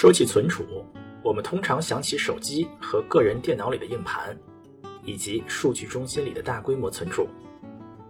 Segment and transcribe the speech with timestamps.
[0.00, 0.62] 说起存储，
[1.24, 4.38] 我们通常想起手机和个人电脑里的硬盘，
[5.02, 7.26] 以及数据中心里的大规模存储。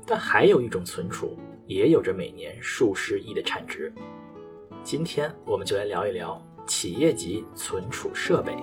[0.04, 1.34] 但还有一种存储，
[1.66, 3.90] 也有着每年数十亿的产值。
[4.82, 8.54] 今天我们就来聊一聊企业级存储设备。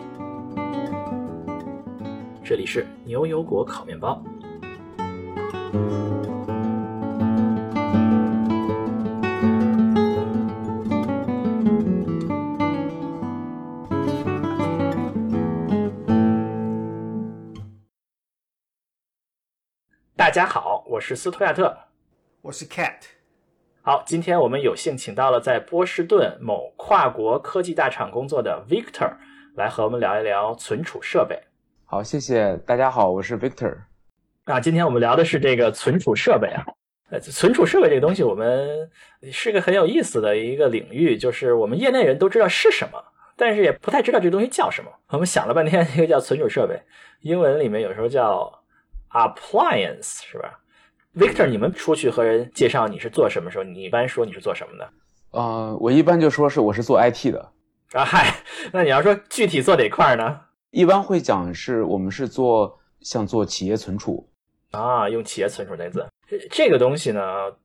[2.43, 4.23] 这里是牛油果烤面包。
[20.25, 21.77] 大家好，我是斯图亚特，
[22.41, 22.95] 我是 Cat。
[23.83, 29.13] 好，今天我们有幸请到了在波士顿某跨国科技大厂工作的 Victor
[29.53, 31.39] 来和我们聊一聊存储设备。
[31.85, 33.77] 好，谢谢大家好，我是 Victor。
[34.45, 36.65] 啊，今天我们聊的是这个存储设备啊。
[37.11, 38.89] 呃，存储设备这个东西，我们
[39.31, 42.99] 是个很有意思的一个领域，就是我们业内人都知道是什么，
[43.37, 44.89] 但是也不太知道这东西叫什么。
[45.09, 46.81] 我们想了半天， 一个叫存储设备，
[47.21, 48.51] 英文里面有时候叫。
[49.15, 50.59] Appliance 是吧
[51.15, 54.89] ？Victor，你们出去和人介绍你是做什么时候，你一般说你是做什么的？
[55.31, 57.51] 呃，我一般就说是我是做 IT 的。
[57.93, 58.35] 啊嗨，
[58.73, 60.41] 那你要说具体做哪块呢？
[60.71, 64.29] 一般会讲是我们是做像做企业存储
[64.71, 66.05] 啊，用企业存储那字。
[66.51, 67.21] 这个东西呢，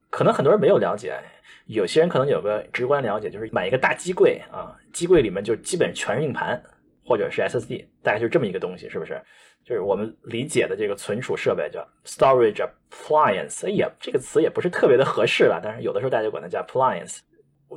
[0.09, 1.19] 可能很多人没有了解，
[1.67, 6.63] 有些人可能有个直观了解，就是买一个大机柜啊，机柜里面就基本全是硬盘
[7.11, 9.21] 或者是 SSD，大概就这么一个东西，是不是？
[9.65, 17.19] 就是我们理解的这个存储设备叫 storage appliance，也这个词也不是特别的合适了，但是有的时候大家管它叫 appliance。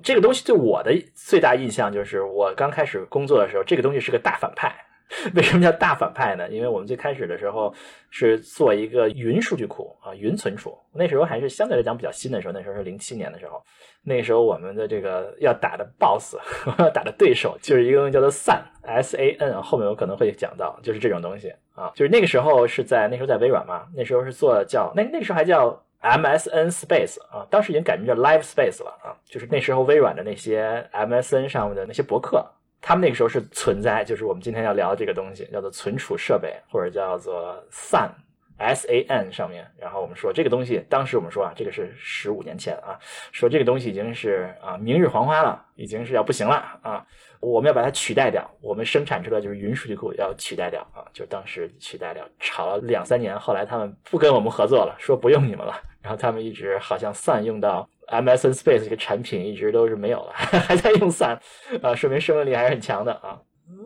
[0.03, 4.71] 这个东西对我的最大印象就是，我刚开始工作的时候，这个东西是个大反派。
[5.35, 6.49] 为什么叫大反派呢？
[6.49, 7.73] 因为我们最开始的时候
[8.09, 10.77] 是做一个云数据库啊，云存储。
[10.91, 13.63] 那时候还是相对来讲比较新的时候，那时候是零七年的时候。
[14.03, 16.35] 那时候我们的这个要打的 BOSS，
[16.79, 21.91] 要 打的对手就是一个东西叫做 SAN，S A N，后面我可能会讲到，就是这种东西啊。
[21.95, 25.69] 就是那个时候是在那时候在微软嘛，那时候是做叫那那时候还叫
[26.01, 29.15] MSN Space 啊，当时已经改名叫 Live Space 了啊。
[29.25, 32.45] 就是那时候微软的那些 MSN 上面的那些博客。
[32.85, 39.65] 他们那个时候是存在，就是我们今天要聊的这个东西，叫做存储设备，或者叫做 SAN，S A N 上面。
[39.79, 42.99] 然后我们说这个东西，当时我们说啊，这个是十五年前啊，
[43.31, 47.07] 说这个东西已经是啊明日黄花了，已经是要不行了啊，
[47.39, 57.87] 我们要把它取代掉，我们生产出来就是云数据库要取代掉啊，就当时取代掉，吵了两三年，后来他们不跟我们合作了，说不用你们了，然后他们一直好像 SAN 用到。
[58.07, 61.39] MSN Space 这个产品一直都是没有了， 还在用 SAN，
[61.81, 63.41] 啊，说明生命力还是很强的啊，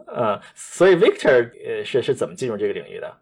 [0.08, 3.18] 呃，所以 Victor 呃是是怎么进入这个领域的？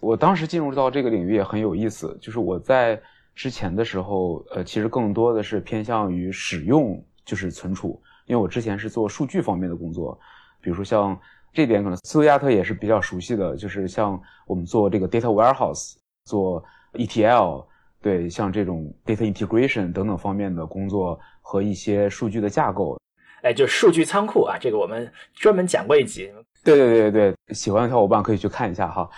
[0.00, 3.00] 我当时进入到这个领域也很有意思，就是我在
[3.34, 10.18] 之前的时候，呃，其实更多的是偏向于使用，就是存储，因为我之前是做数据方面的工作，
[10.60, 11.18] 比如说像
[11.52, 16.64] 这点可能斯图亚特也是比较熟悉的，就是像我们做这个 data warehouse，做
[16.94, 17.66] ETL。
[18.04, 23.00] 对，像这种 data integration 等等方面的工作和一些数据的架构，
[23.40, 26.30] 哎，就数据仓库啊，这个我们专门讲过一集。
[26.62, 29.08] 对对对对对，喜欢的小伙伴可以去看一下哈。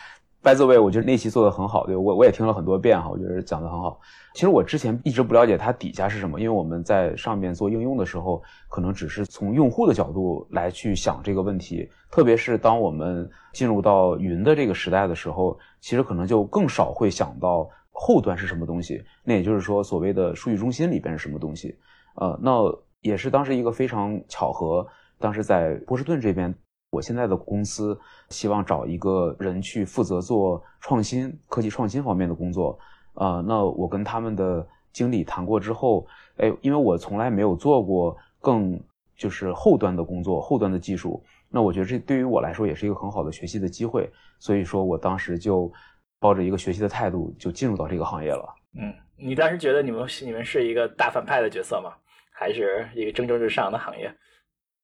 [0.40, 4.00] By the way，我觉得那期做的很好，对我我也听了很多遍哈，我觉得讲的很好。
[4.34, 11.90] 其实我之前一直不了解它底下是什么，因为我们在上面做应用的时候，可能只是从用户的角度来去想这个问题。
[12.08, 17.68] 特别是当我们进入到云的这个时代的时候，其实可能就更少会想到。
[17.98, 19.02] 后端是什么东西？
[19.24, 21.74] 那也就是说，所谓的数据中心里边是什么东西？
[22.16, 22.60] 呃，那
[23.00, 24.86] 也是当时一个非常巧合。
[25.18, 26.54] 当时在波士顿这边，
[26.90, 27.98] 我现在的公司
[28.28, 32.78] 希望找一个人去负责做创新、科技创新方面的工作。
[33.14, 36.06] 呃，那我跟他们的经理谈过之后，
[36.36, 38.78] 哎，因为我从来没有做过更
[39.16, 44.10] 就是后端的工作、后端的技术，那我觉得这对于我来说也是一个很好的学习的机会。
[44.38, 45.72] 所以说我当时就。
[46.18, 48.44] 抱着一个学习的态度就进入到这个行业了。
[48.78, 51.92] 嗯，你当时觉得你们你们是一个大反派的角色吗？
[52.30, 54.14] 还是一个蒸蒸日上的行业？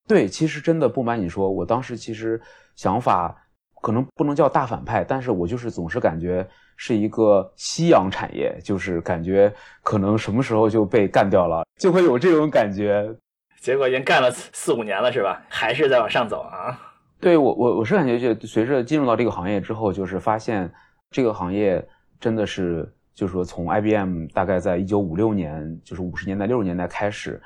[0.08, 2.40] 对，其实真的不瞒你说，我当时其实
[2.75, 3.37] 想法
[3.82, 9.52] 可能不能叫大反派，但是我就是总是感觉是一个夕阳产业，就是感觉
[9.82, 13.14] 可能什么时候就被干掉了，就会有这种感觉。
[13.61, 15.43] 结果已经干了四五年了，是吧？
[15.49, 16.81] 还是在往上走啊？
[17.20, 20.73] 对我我我是感觉就随着进入到这个行业之后，就是发现。
[21.12, 21.87] 这个行业
[22.19, 27.41] 真的是，就是说，从 IBM 大概在一九五六年，就是五十年代、六十年代开始，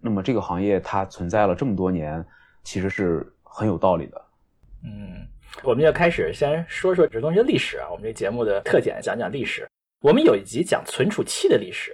[0.00, 2.24] 那么这个行业它存在了这么多年，
[2.62, 4.24] 其实是很有道理的。
[4.84, 5.26] 嗯，
[5.64, 7.88] 我们要开始先说说这东西的历史啊。
[7.90, 9.68] 我们这节目的特点，讲讲历史。
[10.00, 11.92] 我们有一集讲存储器的历史，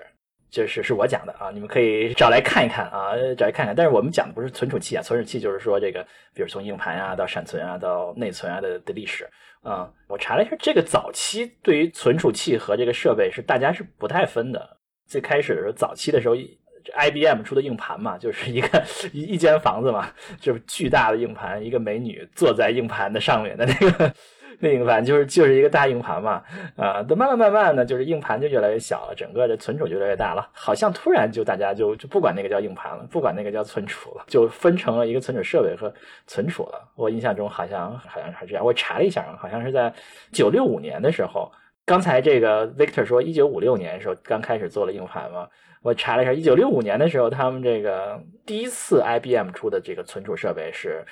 [0.54, 3.74] 就是是我讲的啊，你们可以找来看一看啊，找来看看。
[3.74, 6.00] 但是我们讲的不是存储器啊，存储器就是说这个，
[6.32, 9.28] 比如从硬盘啊到闪存啊到内存啊的的历史
[9.62, 9.90] 啊。
[10.06, 14.78] 我查了一下，这个早期对于存储器和这个设备是大家是不太分的。
[15.08, 20.08] 最开始的时候，早期的时候，IBM 出的硬盘嘛，就是一个一一间房子嘛，
[20.38, 24.14] 就是巨大的硬盘，一个美女坐在硬盘的上面的那个。
[24.60, 26.42] 那硬盘就是就是一个大硬盘嘛，
[26.76, 35.92] 啊，都慢慢慢慢的就是硬盘就越来越小了，整个的存储就越来越大了，好像突然就大家就就不管那个叫硬盘了，不管那个叫存储了，就分成了一个存储设备和
[36.26, 36.88] 存储了。
[36.94, 39.92] 我印象中好像好像是这样，我查了一下，好像是在
[40.32, 41.50] 九六五年的时候，
[41.84, 45.48] 刚才这个 Victor 说一九五六年的时候刚开始做了硬盘嘛，
[45.82, 51.04] 我查了一下，一九六五年的时候他们这个第一次 IBM 出的这个存储设备是。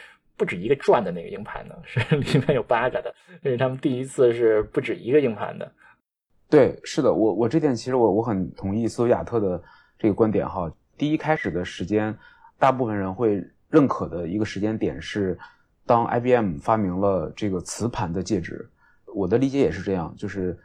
[0.43, 5.73] 不止一个转的那个硬盘呢，是 里面有八个的，这是他们第一次是不止一个硬盘的。
[6.51, 9.63] 对，是的，我我这点其实我我很同意斯图亚特的
[9.97, 10.69] 这个观点哈。
[10.99, 12.13] 第一开始的时间，
[12.59, 13.41] 大部分人会
[13.71, 15.39] 认可的一个时间点是，
[15.87, 18.69] 当 IBM 发明了这个磁盘的介质。
[19.15, 20.59] 我的理解也是这样，就是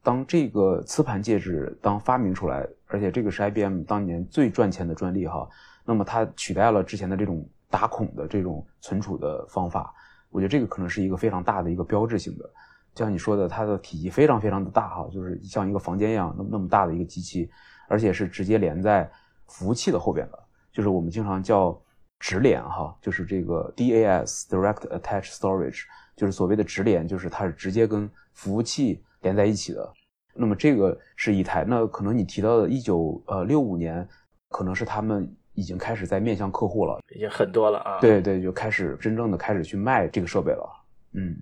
[0.00, 5.48] 当这个磁盘介质当发明出来，而且这个是 IBM 当年最赚钱的专利哈，
[5.84, 7.44] 那么它取代了之前的这种。
[7.74, 9.92] 打孔的这种存储的方法，
[10.30, 12.48] 我觉得这个可能是一个非常大的一个标志性的，
[12.94, 17.50] 就像你说的，它的体积非常非常的大哈，就是像一个房间一样那么那么大的一个机器，
[17.88, 19.10] 而且是直接连在
[19.48, 20.38] 服务器的后边的，
[20.72, 21.76] 就是我们经常叫
[22.20, 25.80] 直连哈，就是这个 DAS（Direct Attach Storage），
[26.14, 29.92] 就是所谓的直连，就是它是直接跟服务器连在一起的。
[30.32, 34.08] 那么这个是一台，那可能你提到的19呃65年，
[34.48, 35.28] 可能是他们。
[35.54, 37.98] 已经开始在面向客户了，已经很多了啊！
[38.00, 40.68] 对对，就开始真正的开始去卖这个设备了。
[41.12, 41.34] 嗯，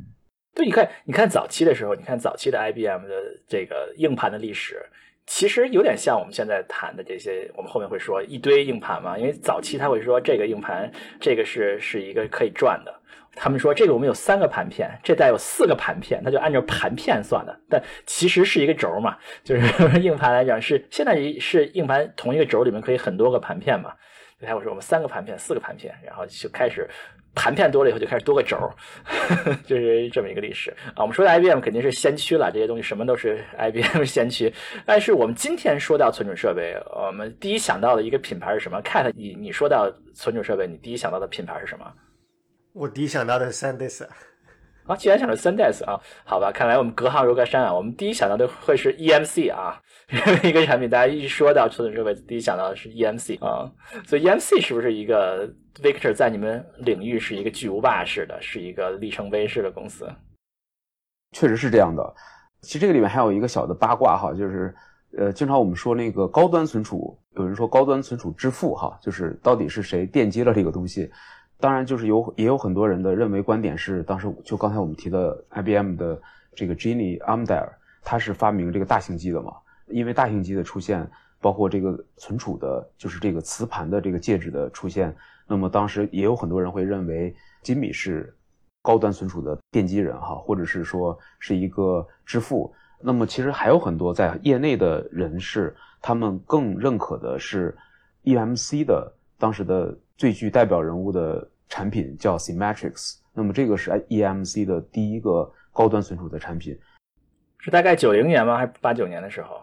[0.54, 3.14] 对，你看，你看早期的时候，你看早期的 IBM 的
[3.48, 4.84] 这个硬盘的历史，
[5.26, 9.16] 其实有点像我们现在谈的这些，我们后面会说一堆硬盘嘛。
[9.18, 12.94] 因为早期他会说这个硬盘，这个是是一个可以转的。
[13.34, 19.62] 他们说这个我们有三个盘片，这带有四个盘片，他就按照盘片算的，但其实是一个轴嘛，就是
[20.00, 23.92] 硬盘来讲是现在是硬盘同一个轴里面可以很多个盘片嘛。
[24.44, 26.88] 才我说我们三个盘片，四个盘片，然后就开始
[27.32, 28.58] 盘片多了以后就开始多个轴，
[29.64, 30.98] 就是这么一个历史啊。
[30.98, 34.52] 我们说的 IBM 肯定是先驱了，这些东西什么都是 IBM 先驱。
[34.84, 41.86] 但是我们今天说到存储设备，我们第一想到的一个品牌是什么？Cat，你你说到存储设备，你第一想到的品牌是什么？
[42.72, 44.06] 我第一想到的是 SanDisk。
[44.84, 47.72] 啊，既然想到 SanDisk 啊，好吧，看来我们隔行如隔山啊。
[47.72, 49.80] 我们第一想到的会是 EMC 啊，
[50.42, 53.70] 一个产品，大家一说到存储设备，第一想到的是 EMC 啊。
[54.04, 55.48] 所以 EMC 是不是一个
[55.80, 60.10] Victor 在你们领域是一个巨无霸式的，是一个里程碑式的公司？
[61.30, 62.14] 确实是这样的。
[62.62, 64.74] 其实这个里面还有一个小的八卦哈，就是
[65.16, 71.08] 呃，经常我们说那个高端存储，有人说高端存储之父哈，就是到底是谁奠基了这个东西？
[71.62, 76.20] 当然，就是有也有很多人的认为观点是，当时就刚才我们提的 IBM 的
[76.56, 77.68] 这个 Ginny Amdahl，
[78.02, 79.52] 他是发明这个大型机的嘛？
[79.86, 81.08] 因为大型机的出现，
[81.40, 85.14] 包括这个存储的，就是这个磁盘的这个介质的出现，
[85.46, 87.32] 那么当时也有很多人会认为
[87.62, 88.34] 金米是
[88.82, 92.74] 高端存储的奠基人哈，或者是说是一个之父。
[93.00, 97.72] 那么其实还有很多在业内的人士，他们更认可的是
[98.24, 101.48] EMC 的当时的最具代表人物的。
[101.72, 106.78] 产品叫 Symmetrics，那么这个是 EMC 的第一个高端存储的产品，
[107.56, 108.58] 是大概九零年吗？
[108.58, 109.56] 还是八九年的时候？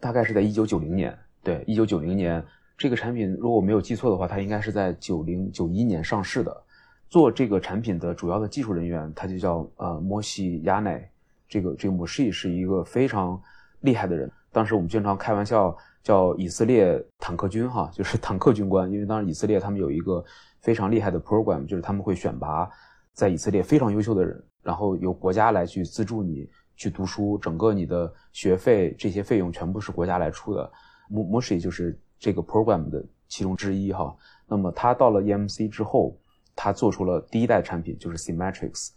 [0.00, 1.14] 大概是在一九九零年。
[1.42, 2.42] 对，一九九零年
[2.78, 6.64] 这个产品，如果我没有记错的话，它应该是在九零九一年上市的。
[7.10, 11.06] 做这个产品的主要的技术人员，他就叫呃摩西亚奈。
[11.46, 13.38] 这个这个摩西是一个非常
[13.80, 14.32] 厉害的人。
[14.50, 20.24] 当时我们经常开玩笑叫以色列坦克军哈，就是坦克军官，因为当时以色列他们有一个。
[20.60, 22.68] 非常厉害的 program 就是他们会选拔
[23.12, 30.70] 在以色列非常优秀的人，然后由国家来去资助你去读书，整个你的学费这些费用全部是国家来出的。
[31.08, 34.14] m o s h 就是这个 program 的其中之一哈。
[34.46, 36.16] 那么他到了 EMC 之后，
[36.54, 38.90] 他做出了第一代产品，就是 Symmetrics。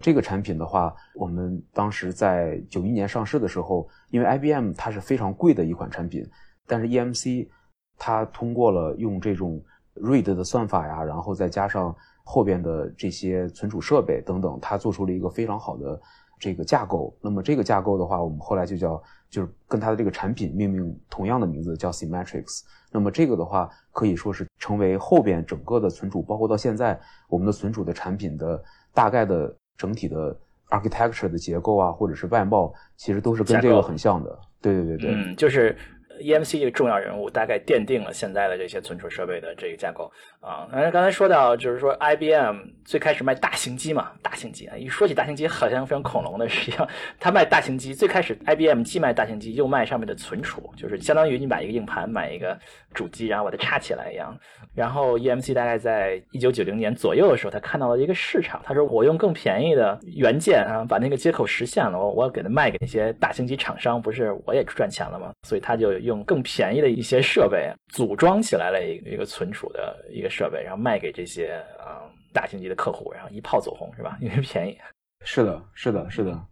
[0.00, 6.24] 这个产品的话，我们当时在九一年上市的时候，因为 IBM 它是非常贵的一款产品，
[6.66, 7.48] 但是 EMC
[7.96, 9.60] 它通过了用这种
[10.00, 16.00] RAID 的算法呀，然后再加上后边的这些存储设备等等，它做出了一个非常好的
[16.38, 17.16] 这个架构。
[17.20, 22.62] 那么这个架构的话，我们后来就叫就是跟它的这个产品命名同样的名字，叫 Symmetrics。
[22.90, 28.62] 那么这个的话，可以说是成为后边整个的存储，包括到现在我们的存储的产品的
[28.94, 30.34] 大概的整体的
[30.70, 34.38] architecture 的结构啊，或者是外貌，其实都是跟这个很像的。
[34.60, 35.76] 对对对对，嗯，就是。
[36.18, 40.10] EMC 这个重要人物，大概奠定了现在的这些存储设备的这个架构
[40.40, 40.68] 啊。
[40.72, 46.86] 那刚才说到，就是说 IBM 最开始卖大型机嘛，大型机啊，一说起大型机，好像非常恐龙的，实际上
[47.18, 52.58] 他卖大型机，最开始 IBM 既卖大型机，又卖上面的存储，就是相当于你买一个硬盘，买一个
[52.94, 54.36] 主机，然后把它插起来一样。
[54.74, 65.32] 然后 EMC 大概在一九九零年左右的时候，他看到了一个市场，他说我用更便宜的元件啊，把那个接口实现了，我我给它卖给那些大型机厂商，不是我也赚钱了吗？
[65.42, 74.18] 所以他就用更便宜的一些设备组装起来了一个一个存储的一个设备，然后卖给这些啊、大型级的客户，然后一炮走红，是吧？
[74.20, 74.76] 因为便宜。
[75.24, 76.46] 是的，是的，是的。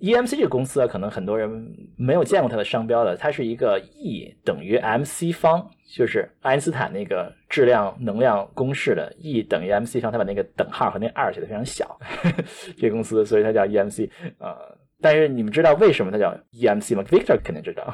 [0.00, 1.50] EMC 这个公司啊，可能很多人
[1.96, 11.98] 没有见过它的商标的，它是一个 E 等于 mc 方，就是爱因斯坦那个质量能量公式的 E 等于 mc 方，它把那个等号和那二写的非常小，
[12.78, 14.56] 这个公司，所以它叫 EMC 啊、
[15.00, 17.92] 但是你们知道为什么它叫 EMC 吗？Victor 肯定知道。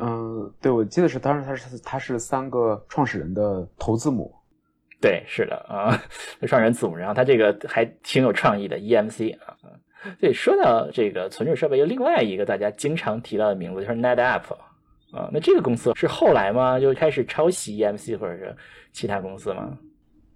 [0.00, 4.34] 嗯，对，我记得是当时他是他是三个创始人的头字母。
[5.00, 5.96] 对，是的啊，
[6.46, 9.56] 创始人字母，然后他这个还挺有创意的 EMC 啊。
[10.18, 14.54] 对，说到这个存储设备，有另外一个大家经常提到的名字，就是 NetApp
[15.12, 15.28] 啊。
[15.32, 16.80] 那这个公司是后来吗？
[16.80, 18.56] 就开始抄袭 EMC 或者是
[18.92, 19.76] 其他公司吗？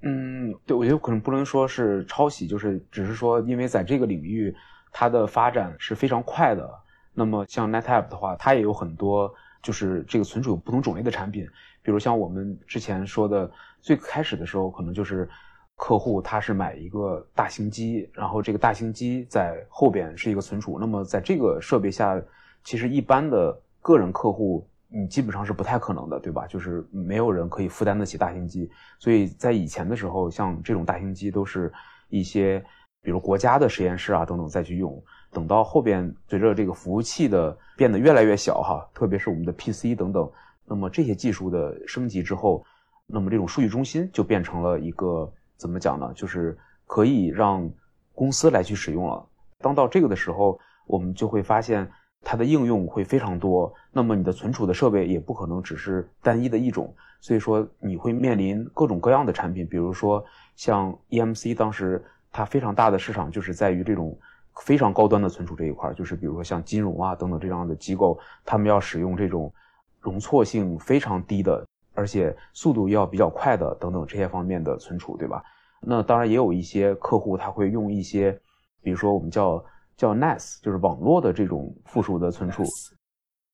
[0.02, 4.54] 嗯，对，我觉得可能不能说是抄袭，就是只是说，因为在这个领域，
[4.92, 6.68] 它的发展是非常快的。
[7.14, 9.32] 那么像 NetApp 的话，它也有很多
[9.64, 11.48] 就是这个存储有不同种类的产品，
[11.82, 15.28] 比如像我们之前说的，最开始的时候可能就是
[15.74, 20.78] 客户他是买一个大型机，然后这个大型机在后边是一个存储。
[20.78, 22.22] 那么在这个设备下，
[22.62, 26.46] 其实一般的个人客户你基本上是不太可能的，对吧？
[26.46, 31.72] 就是没有人可以负担得起大型机，所以在以前的时候，像这种大型机都是
[32.10, 32.64] 一些
[33.04, 35.00] 比如国家的实验室啊等等再去用。
[35.30, 40.30] 等到后边随着这个服务器的变得越来越小哈，特别是我们的 PC 等等，
[40.64, 42.64] 那么这些技术的升级之后，
[43.06, 46.12] 那么这种数据中心就变成了一个怎么讲呢？
[46.14, 46.56] 就是
[46.86, 47.68] 可以让
[48.14, 49.26] 公司来去使用了。
[49.58, 51.90] 当到这个的时候，我们就会发现
[52.22, 53.74] 它的应用会非常多。
[53.92, 64.14] 那么你的存储的设备也不可能只是单一的一种，所以说你会面临各种各样的产品，比如说像 EMC 当时它非常大的市场就是在于这种。
[64.62, 69.52] 非常高端的存储这一块，就是比如说像金融啊等等这样的机构，他们要使用这种
[69.98, 75.42] 容错性非常低的，而且速度要比较快的等等这些方面的存储，对吧？
[75.80, 78.30] 那当然也有一些客户他会用一些，
[78.80, 79.64] 比如说我们叫
[79.96, 82.62] 叫 NAS，就是网络的这种附属的存储。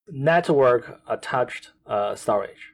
[0.05, 2.70] Network attached 呃 storage，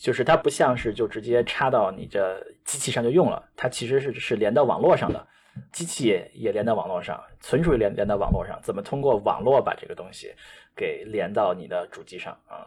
[0.00, 5.26] 就是它不像是就直接插到你这机器上就用了，它其实是是连到网络上的。
[5.70, 10.34] 机器也也连到网络上，存储也连连到网络上，怎么通过网络把这个东西
[10.74, 12.66] 给连到你的主机上啊？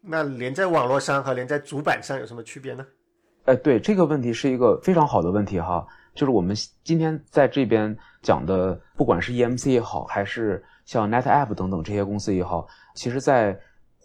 [0.00, 2.86] 那连在网络上和连在主板上有什么区别呢？
[3.44, 13.58] 哎，对这个问题是一个非常好的问题哈，就是我们今天在这边讲的，不管是 EMC 也好，还是像 NetApp 等等这些公司也好，其实在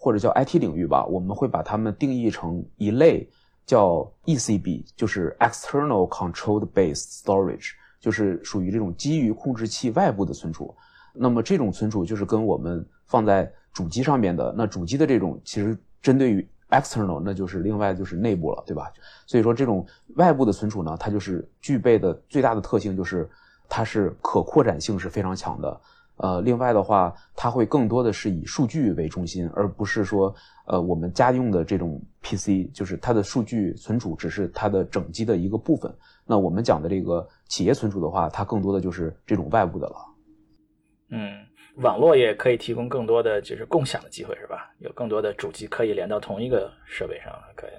[0.04, 3.26] 或者叫 IT 领域吧，我们会把它们定义成一类
[3.64, 7.70] 叫 ECB，就是 External control 的 base Storage。
[7.98, 10.74] 就是属于这种基于控制器外部的存储，
[11.14, 18.92] 那么这种存储就是跟我们放在主机上面的，那主机的这种其实针对于 external，那就是另外就是内部了，对吧？
[19.26, 23.26] 所以说这种外部的存储呢，它就是具备的最大的特性就是
[23.70, 25.80] 它是可扩展性是非常强的。
[26.16, 30.32] 呃，另外的话，它会更多的是以数据为中心，而不是说
[30.66, 35.92] 呃我们家用的这种 PC，就是它的数据存储只是它的整机的一个部分。
[36.24, 39.96] 那我们讲的这个企业存储的话，它更多的就是这种外部的了。
[41.10, 41.44] 嗯，
[41.76, 44.70] 网络也可以提供更多的就是共享的机会，是吧？
[44.78, 47.70] 有更多的主机可以连到同一个设备上，可以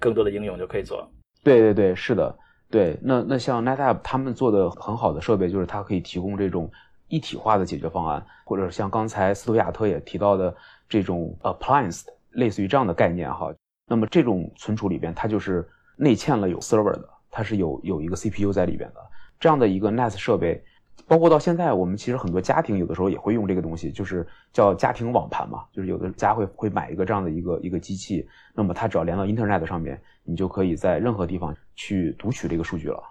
[0.00, 1.06] 更多的应用就可以做。
[1.44, 2.34] 对对对，是的，
[2.70, 2.98] 对。
[3.02, 6.70] 那那像 NetApp 他们做的很好的设备，就是它可以提供这种
[7.12, 10.56] 一体化的解决方案，或者像刚才斯图亚特也提到的
[10.88, 13.52] 这种 appliance，类似于这样的概念哈。
[13.86, 17.06] 那么这种存储里边，它就是内嵌了有 server 的。
[17.30, 19.00] 它是有有一个 CPU 在里边的，
[19.38, 20.62] 这样的一个 NAS 设备，
[21.06, 33.02] 包括到现在，我们其实很多家庭有的时候也会用这个东西，就是叫家庭网盘嘛，就是有的家会会买一个这样的一个一个机器，那么它只要连到 Internet 上面，你就可以在任何地方去读取这个数据了。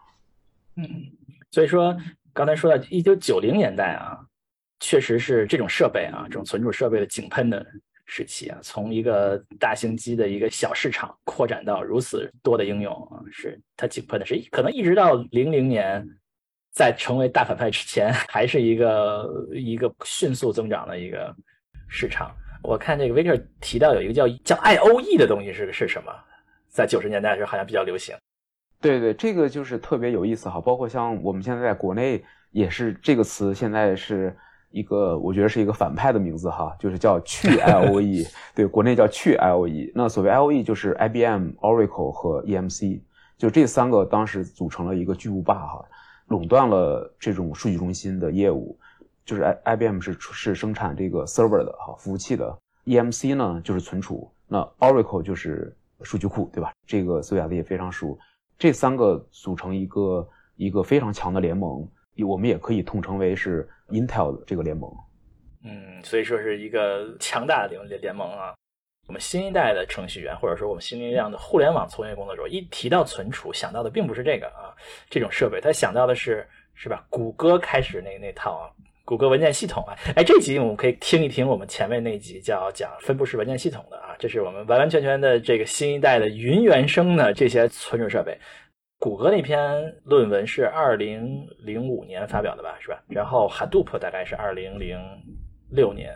[0.76, 0.88] 嗯，
[1.50, 1.98] 所以说
[2.34, 4.18] 刚才说到一九九零年代啊，
[4.80, 7.66] 确实是这种设备啊，这种存储设备的井喷的。
[8.14, 16.06] 时期啊，从一个大型机的一个小市场扩展到如此多的应用啊，是它井喷的是可能一直到零零年，
[16.74, 21.34] 在成为大反派之前， 还是一个一个迅速增长的一个
[21.88, 26.14] 市场我看这个 Victor 提到有一个叫叫 IOE 的东西是是什么？
[26.68, 28.14] 在九十年代的时候好像比较流行。
[28.82, 30.60] 对对，这个就是特别有意思哈。
[30.60, 34.36] 包括像我们现在在国内也是这个词，现在是
[34.72, 38.28] 一个我觉得是一个反派的名字哈，就是叫去 IOE。
[38.56, 39.92] 对，国内叫去 IOE。
[39.94, 43.02] 那所谓 IOE 就是 IBM、Oracle 和 EMC，
[43.38, 45.86] 就这三个当时组成了一个巨无霸哈，
[46.28, 48.78] 垄断了这种数据中心的业务。
[49.24, 56.74] 就是 I IBM 是是生产这个 server 的哈服务器的，EMC 呢就是存储，那 Oracle 就是数据库，对吧？
[56.88, 58.18] 这个苏亚的也非常熟，
[58.62, 61.84] 这三个组成一个一个非常强的联盟，
[62.28, 64.96] 我们也可以统称为是 Intel 这个联盟。
[65.64, 68.54] 嗯，所以说是一个强大的联联联盟啊。
[69.08, 74.70] 我们新一代的程序员，或者说我们新一代的互联网从业工作者，一提到存储，想到的并不是这个啊，
[75.10, 77.04] 这种设备，他想到的是是吧？
[77.10, 78.70] 谷歌开始那那套啊。
[79.12, 88.38] 谷歌文件系统啊，哎，这集我们可以听一听我们前面那集叫讲分布式文件系统的啊，这是我们完完全全的这个新一代的云原生的这些存储设备。
[89.00, 93.04] 谷歌那篇论文是二零零五年发表的吧，是吧？
[93.10, 94.98] 然后 Hadoop 大概是二零零
[95.72, 96.16] 六年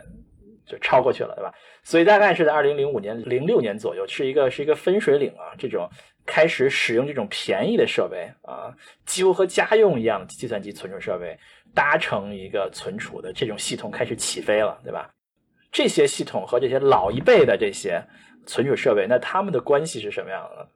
[0.64, 1.52] 就超过去了，对吧？
[1.82, 5.86] 所以大概是在二零零五年、零六年左右，是一个是一个分水岭啊，这种
[6.24, 8.72] 开始使用这种便宜的设备啊，
[9.04, 11.38] 几乎和家用一样的计算机存储设备。
[11.76, 15.10] 搭乘一个存储的这种系统开始起飞了，对吧？
[15.70, 18.02] 这些系统和这些老一辈的这些
[18.46, 20.68] 存储设备，那他们的关系是什么样的？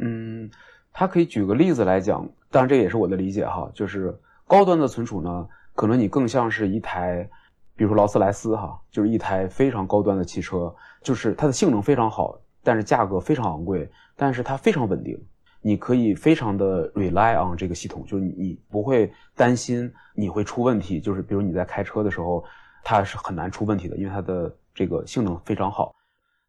[0.00, 0.50] 嗯，
[0.90, 7.28] 他可以举个例子来讲，当然这也是我的理解哈，就是高端的存储呢，可能你更像是一台，
[7.76, 13.86] 比如说劳斯莱斯哈，就是一台非常高端的汽车，就是它的性能非常好，但是价格非常昂贵，
[14.16, 15.22] 但是它非常稳定。
[15.62, 22.44] 你可以非常的 rely on 这个系统，就是你不会担心你会出问题，就是比如你在开车的时候，
[22.82, 25.94] 它是很难出问题的，因为它的这个性能非常好。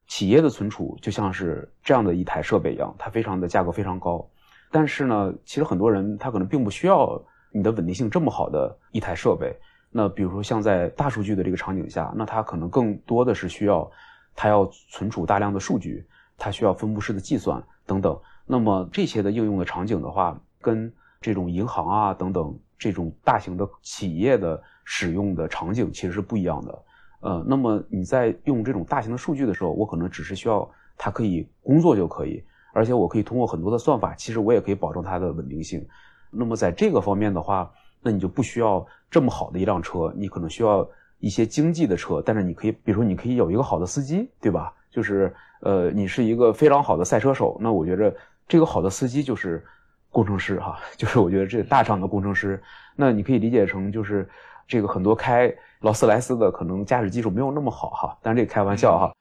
[0.07, 4.27] 企业的存储就像是这样的一台设备一样，它非常的价格非常高，
[4.71, 9.55] 但是呢，其实很多人他可能并不需要你的稳定性这么好的一台设备。
[9.91, 13.89] 那比如说像在大数据的这个场景下，那它可能更多的是需要
[14.35, 16.03] 它要存储大量的数据，
[16.35, 18.19] 它需要分布式的计算等等。
[18.45, 26.83] 那么这些的应用的场景的话，跟这种银行啊等等这种大型的企业的使用的场景其实是不一样的。
[27.21, 35.87] 呃，那么你在用这种大型的数据的时候，我可能只是需要它可以工作就可以，而且我可以通过很多的算法，其实我也可以保证它的稳定性。
[36.29, 40.85] 那么在这个方面的话，那你就不需要这么好的一辆车，你可能需要
[41.19, 44.73] 一些经济的车，但是你可以，比如说你可以有一个好的司机，对吧？
[44.91, 48.13] 就是呃，你是一个非常好的赛车手，那我觉着。
[48.47, 49.63] 这个好的司机就是
[50.09, 52.61] 工程师哈， 就是我觉得这大厂的工程师，
[52.95, 54.27] 那你可以理解成就是
[54.67, 59.13] 这个很多开劳斯莱斯的可能驾驶技术没有那么好哈，但是这开玩笑哈，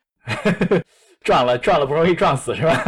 [1.23, 2.85] 撞了撞了不容易撞死是吧？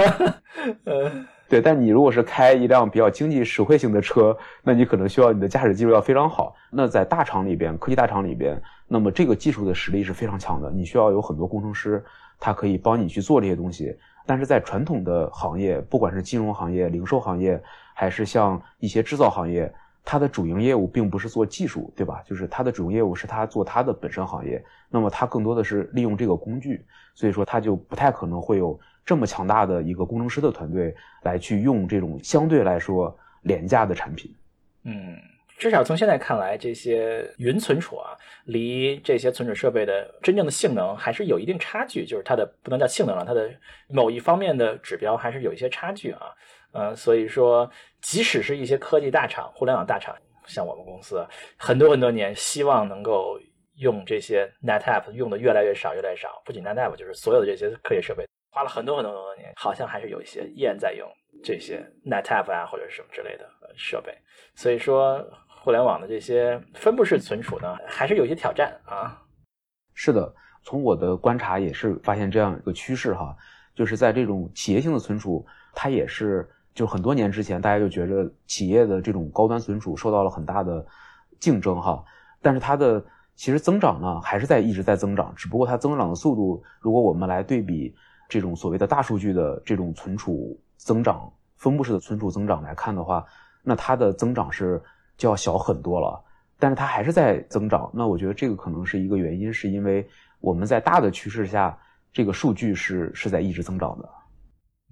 [0.85, 1.11] 呃，
[1.49, 6.55] 对，但你如果是开一辆比较经济实惠型的车，那你可能需要你的驾驶技术要非常好。
[6.71, 12.03] 那在大厂里边，科技大厂里边，那么这个技术的实力是非常强的，你需要有很多工程师，
[12.41, 13.97] 他可以帮你去做这些东西。
[14.27, 17.63] 但是在传统的行业，不管是金融行业、零售行业，
[17.95, 19.73] 还是像一些制造行业，
[20.05, 22.23] 它的主营业务并不是做技术，对吧？
[22.27, 24.65] 就是它的主营业务是它做它的本身行业。
[24.89, 26.85] 那么它更多的是利用这个工具，
[27.15, 34.35] 所以说它就不太可能会有这么强大的一个工程师的团队来去用这种相对来说廉价的产品。
[34.85, 35.17] 嗯。
[35.57, 42.05] 至少从现在看来，这些云存储啊，离这些存储设备的真正的性能还是有一定差距。
[42.05, 43.49] 就是它的不能叫性能了，它的
[43.89, 46.35] 某一方面的指标还是有一些差距啊。
[46.73, 47.71] 呃，所以说，
[48.03, 50.15] 即使是一些科技大厂、互联网大厂，
[50.45, 51.25] 像我们公司，
[51.57, 53.39] 很多很多年希望能够
[53.77, 56.43] 用这些 NetApp 用的越来越少、越来越少。
[56.45, 61.09] 不仅 NetApp，就是所有的这些科技设备，花了很多很多很多年，好像还是有一些依然在用
[61.45, 64.13] 这些 NetApp 啊或者什么之类的设备。
[64.57, 65.25] 所以说。
[65.65, 69.19] 互联网的这些分布式存储呢，还是有一些挑战啊。
[69.95, 70.31] 是的，
[70.63, 73.35] 从我的观察也是发现这样一个趋势哈，
[73.75, 80.85] 就是在这种企业性的存储，它也是就很多年之前大家就觉着企业的这种高端存储受到了很大的
[81.41, 82.05] 竞争哈，
[82.43, 83.03] 但是它的
[83.35, 87.97] 其实增长呢还是在一直在增长，只不过它增长的速度，如果我们来对比
[88.29, 93.25] 这种所谓的大数据的这种存储增长、分布式的存储增长来看的话，
[93.63, 94.79] 那它的增长是。
[95.17, 96.23] 就要小很多了，
[96.59, 97.91] 但是它还是在增长。
[97.95, 100.07] 那我觉得这个可能是一个原因，是因为
[100.41, 101.79] 我们在大的趋势下，
[102.13, 104.09] 这个数据是是在一直增长的。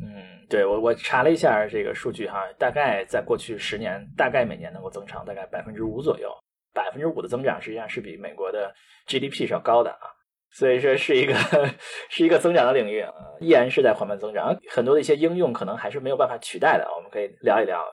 [0.00, 0.06] 嗯，
[0.48, 6.30] 对我我查了一下这个数据哈，大概在过去十年，大概每年能够增长大概百分之五左右。
[6.74, 8.74] 百分之五的增长实际上是比美国的
[9.06, 10.08] GDP 是要高的啊。
[10.50, 11.34] 所以说是一个
[12.08, 13.04] 是一个增长的领域，
[13.40, 14.56] 依然是在缓慢增长。
[14.70, 17.84] 很多的一些应用可能还是没有办法取代的，我们可以聊一聊。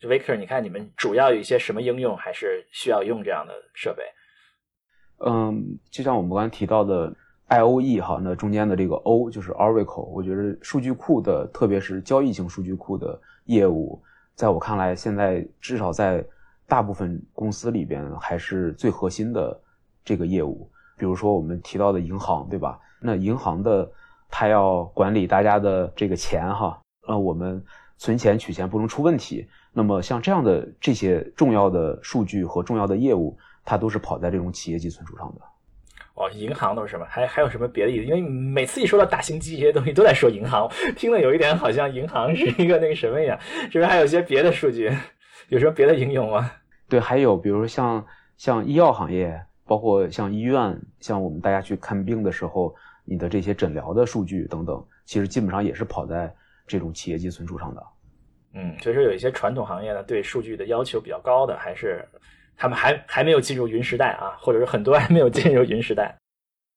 [0.00, 4.02] Victor，你看你们主要有一些什么应用，还是需要用这样的设备？
[5.24, 7.14] 嗯，就像我们刚才提到的
[7.46, 14.02] I O E 哈，那中间的这个 O 就是 Oracle，我觉得数据库的，特别是交易型数据库的业务，
[14.34, 16.22] 在我看来，现在至少在
[16.66, 19.58] 大部分公司里边还是最核心的
[20.04, 20.70] 这个业务。
[20.98, 22.78] 比如说我们提到的银行，对吧？
[23.00, 23.90] 那银行的
[24.28, 27.64] 它要管理大家的这个钱哈，那，我们
[27.98, 29.46] 存钱取钱不能出问题。
[29.72, 33.36] 那么像这样的这些重要的数据和重要的业务。
[33.68, 35.40] 它都是跑在这种企业级存储上的。
[36.14, 37.04] 哦，银行都是什么？
[37.10, 38.04] 还还有什么别的意思？
[38.04, 43.36] 因为每次一说到大型机这些东西，都在说银行， 听了有一点好像银行是一个那个什么一样？
[43.42, 44.96] 是不是还有一些别的数据？
[45.48, 46.48] 有什么别的应用吗？
[46.88, 48.06] 对，还有比如说像
[48.36, 52.72] 像医药行业，包括像医院，像我们大家去看病的时候，
[53.04, 56.32] 你的这些诊疗的数据等等，其实基本上也是跑在
[56.66, 57.82] 这种企业级存储上的。
[58.54, 62.04] 嗯，所以说有一些传统行业呢，对数据的要求比较高的，还是。
[62.58, 66.16] 他们还还没有进入云时代啊，或者是很多还没有进入云时代。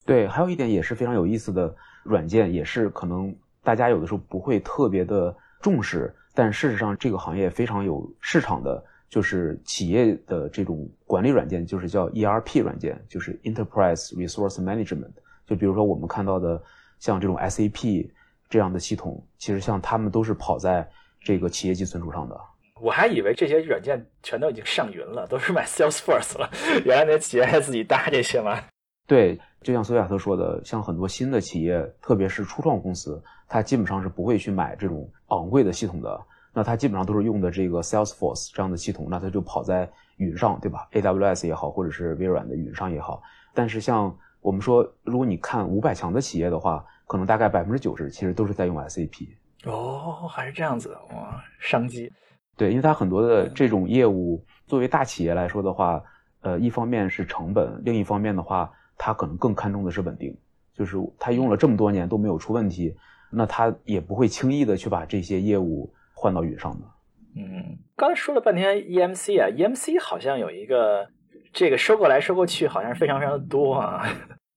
[0.05, 1.73] 对，还有一点也是非常有意思的
[2.03, 15.13] 软件，也是可能大家有的时候不会特别的重视，但事实上这个行业非常有市场的，就是企业的这种管理软件，就是叫 ERP 软件，就是 Enterprise Resource Management。
[15.45, 16.61] 就比如说我们看到的
[16.99, 18.05] 像这种 SAP
[18.49, 20.89] 这样的系统，其实像他们都是跑在
[21.21, 22.35] 这个企业级存储上的。
[22.81, 26.49] 我还以为这些软件全都已经上云了，都是买 Salesforce 了。
[26.85, 28.57] 原来那企业还自己搭这些吗？
[29.05, 36.21] 对，就像索亚特说的，像很多新的企业，特别是初创公司，它基本上是不会去买这种昂贵的系统的。
[36.53, 43.21] 那它基本上都是用的这个 Salesforce 这样的系统，那它就跑在云上，对吧？AWS 也好，或者是微软的云上也好。
[43.53, 49.27] 但是像我们说，如果你看五百强的企业的话，可能大概百分之九十其实都是在用 SAP。
[49.65, 52.11] 哦，还是这样子哇，商机。
[52.55, 55.99] 对，因为它很多的这种业务，作为大企业来说的话，
[56.41, 60.37] 呃，一方面是成本，另一方面的话，它可能更看重的是稳定。
[60.75, 62.95] 就是它用了这么多年都没有出问题，
[63.31, 66.85] 那它也不会轻易的去把这些业务换到云上的。
[67.35, 71.09] 嗯，刚才说了半天 EMC 啊，EMC 好像有一个
[71.51, 74.05] 这个收购来收购去，好像是非常非常的多啊。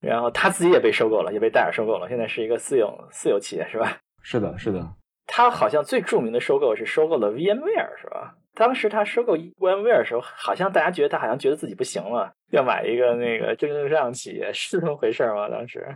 [0.03, 3.97] 然后他自己也被收购了，也被戴尔收购了，现在是一个私有私有企业，是吧？
[4.21, 4.85] 是的，是的。
[5.25, 8.35] 他好像最著名的收购是收购了 VMware，是吧？
[8.55, 15.49] 当时他收购 VMware 的时候，好像大家觉得他好像觉得自己不行了，要买一个那个蒸蒸日上企业， 是这么回事吗？
[15.49, 15.87] 当时，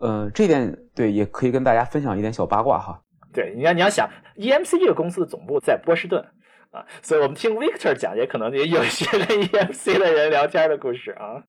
[0.00, 3.00] 呃，这点对，也可以跟大家分享一点小八卦哈。
[3.32, 6.22] 对，你要你要想，EMC 这个公司的总部在波士顿
[6.70, 11.42] 啊，所以我们听 Victor 讲，也可能也有些跟 EMC 的人聊天的故事啊。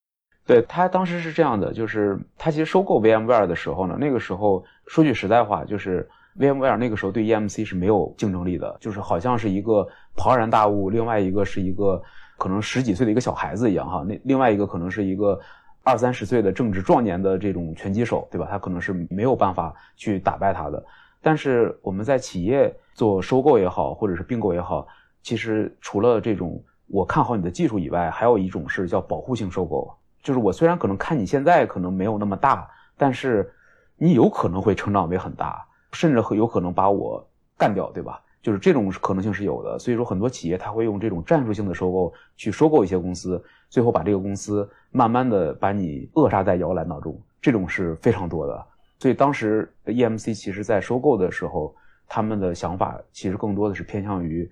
[0.51, 6.07] 对他当时是这样的，就是他其实收购 VMware 的时候呢，那个时候说句实在话，就是。
[6.39, 9.85] VMware 那个时候对 EMC 是没有竞争力的，就是好像是一个
[10.15, 12.01] 庞然大物，另外一个是一个
[12.37, 14.01] 可能十几岁的一个小孩子一样哈。
[14.07, 15.37] 那另外一个可能是一个
[15.83, 18.47] 二三十岁的正值壮年的这种拳击手，对吧？
[18.49, 20.81] 他可能是没有办法去打败他的。
[21.21, 24.87] 但是我们在企业做收购也好，或者是并购也好，
[25.21, 33.51] 其实除了这种我看好你的技术以外，还有一种是叫保护性收购，就是我虽然可能看你现在可能没有那么大，但是
[33.97, 35.65] 你有可能会成长为很大。
[35.93, 37.21] 甚至有可能把我
[37.57, 38.21] 干掉，对吧？
[38.41, 39.77] 就是这种可能性是有的。
[39.77, 48.65] 所以说，很多企业他会用这种战术性的收购去收购一些公司，最后把这个公司慢慢的把你扼杀在摇篮当中，这种是非常多的。
[48.99, 51.75] 所以当时 EMC 其实在收购的时候，
[52.07, 54.49] 他们的想法其实更多的是偏向于，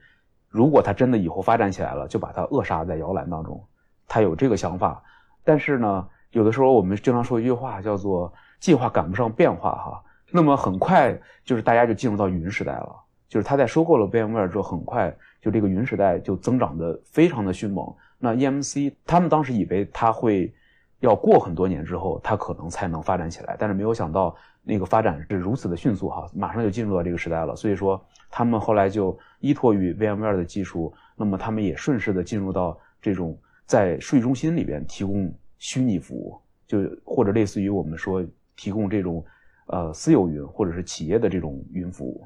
[0.50, 3.66] 如果他真的以后发展起来了，就把它扼杀在摇篮当中，
[4.10, 5.02] 他有这个想法。
[5.44, 10.04] 但是呢，有的时候我们经常说一句话叫做“计划赶不上变化”哈。
[10.32, 12.96] 那么很快就是大家就进入到云时代了，
[13.28, 17.92] 就是他在收购了 VMware 之后，很快就这个云时代就增长的非常的迅猛。
[18.20, 20.54] 那 EMC 他们当时以为他会
[21.00, 27.56] 要过很多年之后，他可能才能发展起来，但是没有想到那个发展是如此的迅速哈，马上就进入到这个时代了。
[27.56, 28.00] 所以说
[28.30, 33.36] 他们后来就依托于 VMware 的技术，那么他们也顺势的进入到这种
[33.70, 38.26] 在数据中心里边提供虚拟服务，就或者类似于我们说
[38.58, 39.24] 提供这种。
[39.72, 42.26] 呃，私有云或者是企业的这种云服务，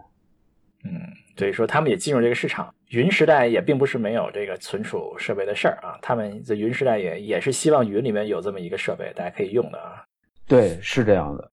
[0.86, 0.92] 嗯，
[1.36, 2.74] 所以说他们也进入这个市场。
[2.88, 10.06] 云时代也并不是没有这个存储设备的事儿啊，他们在云时代也也是希望云里面有这么一个设备，大家可以用的啊。
[10.48, 11.52] 对，是这样的。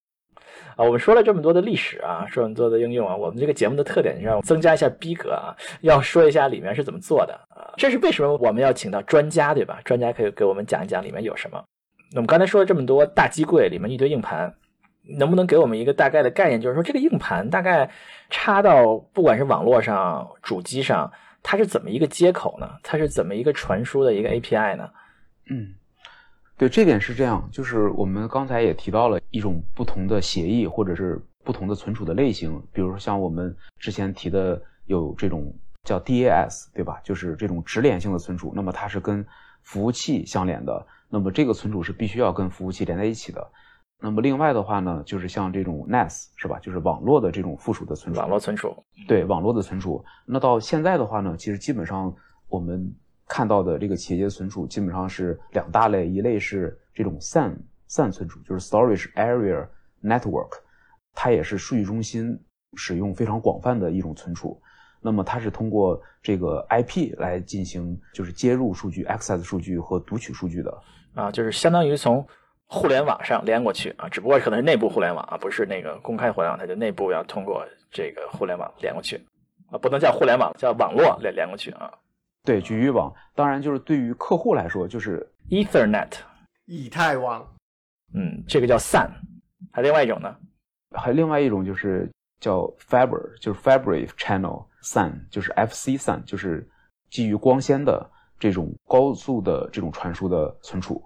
[0.85, 7.75] 我们说了这么多的历史啊，说这么多的应用啊，我们这个节目的特点是要增加一下逼格啊，要说一下里面是怎么做的啊。
[7.77, 9.81] 这是为什么我们要请到专家，对吧？
[9.85, 11.63] 专家可以给我们讲一讲里面有什么。
[12.13, 14.53] 那我们刚才说了这么多大机柜里面一堆硬盘，
[15.19, 16.61] 能不能给我们一个大概的概念？
[16.61, 17.91] 就是说这个硬盘大概
[18.31, 21.11] 插到不管是网络上、主机上，
[21.43, 22.69] 它是怎么一个接口呢？
[22.83, 24.91] 它是怎么一个传输的一个 API 呢？
[25.51, 25.75] 嗯，
[26.61, 35.51] 对，这点是这样，就是我们刚才也提到了一种不同的协议或者是不同的存储的类型，比如说像我们之前提的有这种
[35.85, 37.01] 叫 DAS，对吧？
[37.03, 39.25] 就是这种直连性的存储，那么它是跟
[39.63, 43.51] 服务器相连的，那么这个存储是必须要跟服务器连在一起的。
[43.99, 46.59] 那么另外的话呢，就是像这种 NAS 是吧？
[46.59, 48.77] 就是网络的这种附属的存储，网络存储，
[49.09, 50.05] 对网络的存储。
[50.27, 52.15] 那到现在的话呢，其实基本上
[52.51, 52.95] 我们
[53.31, 57.57] 看到的这个企业级存储基本上是两大类，一类是这种 SAN
[57.89, 59.69] SAN 存储，就是 Storage Area
[60.03, 60.59] Network，
[61.15, 62.37] 它也是数据中心
[62.77, 64.61] 使用非常广泛的一种存储。
[65.01, 70.83] 那么它是通过这个 IP 来进行，就是接入数据、access 数据和读取数据的
[71.15, 72.27] 啊，就是相当于从
[72.67, 79.17] 互联网上连过去啊，只不过可能是内部互联网啊，不是那个公开互联网，它就内部要通过这个互联网连过去
[79.71, 81.91] 啊，不能叫互联网，叫网络连连过去啊。
[82.43, 86.13] 对，局域网，当然就是对于客户来说，就是 Ethernet，
[86.67, 87.47] 以太网，
[88.15, 89.11] 嗯，这个叫 SAN，
[89.73, 90.35] 还另外一种呢，
[90.97, 96.67] 还有另外一种就是叫 Fiber，就是 Fabric Channel SAN，就是 FC SAN，就是
[97.11, 101.03] 基于光纤的这种高速的这种传输的存储。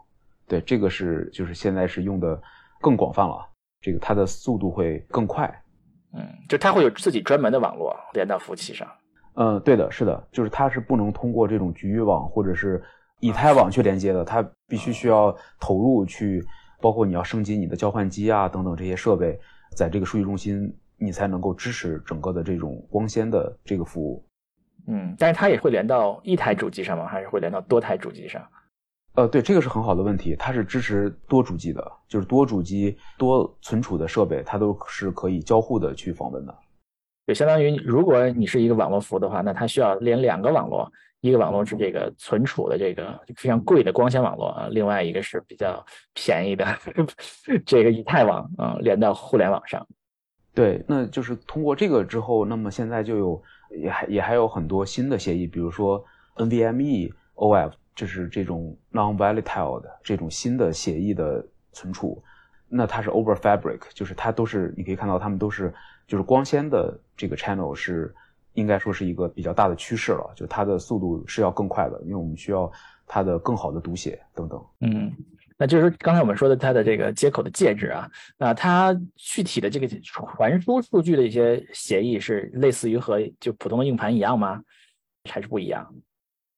[0.47, 2.41] 对，这个是就是现在是用的
[2.81, 3.45] 更广泛了，
[3.81, 5.51] 这个它的速度会更快。
[6.13, 8.89] 嗯，就它会有自己专门的网络连到服务器上。
[9.35, 12.83] 嗯，对的，是的，就是它是不能通过这种局域网或者是
[13.21, 16.45] 以太网去连接的，它必须需要投入去，
[16.81, 19.39] 包括你要升级你的交换机啊等等这些设备，
[19.77, 24.25] 在这个数据中心，你才能够支持整个的这种光纤的这个服务。
[24.87, 27.07] 嗯，但是它也会连到一台主机上吗？
[27.07, 28.41] 还是会连到多台主机上？
[29.15, 36.55] 呃，对，这个是很好的问题，它是支持多主机的，就是多主机多存储的设备，它都是可以交互的去访问的。
[37.27, 46.67] 就相当于，如果你是一个网络服务的话，那它需要连两个网络，一个网络是这个存储的这个非常贵的光纤网络啊，另外一个是比较便宜的
[47.65, 49.87] 这个以太网啊，连到互联网上。
[50.55, 53.43] 对，那就是通过这个之后，那么现在就有
[53.83, 56.05] 也还也还有很多新的协议，比如说
[56.37, 57.73] NVMe OF。
[57.97, 62.21] 就是这种 non-volatile 的这种新的协议的存储，
[62.69, 65.73] 那它是 over fabric，就是它都是你可以看到它们都是
[66.07, 68.15] 就是光纤的这个 channel 是
[68.55, 72.71] 应该说是一个比较大的趋势了，就它的速度是要更快的，因为我们需要
[73.07, 74.65] 它的更好的读写等等。
[74.81, 75.13] 嗯，
[75.57, 84.63] 那就是刚才我们说的它的这个接口的介质啊，那它具体的这个传输数据的一些协议是类似于和就普通的硬盘一样吗？
[85.31, 85.95] 还是不一样？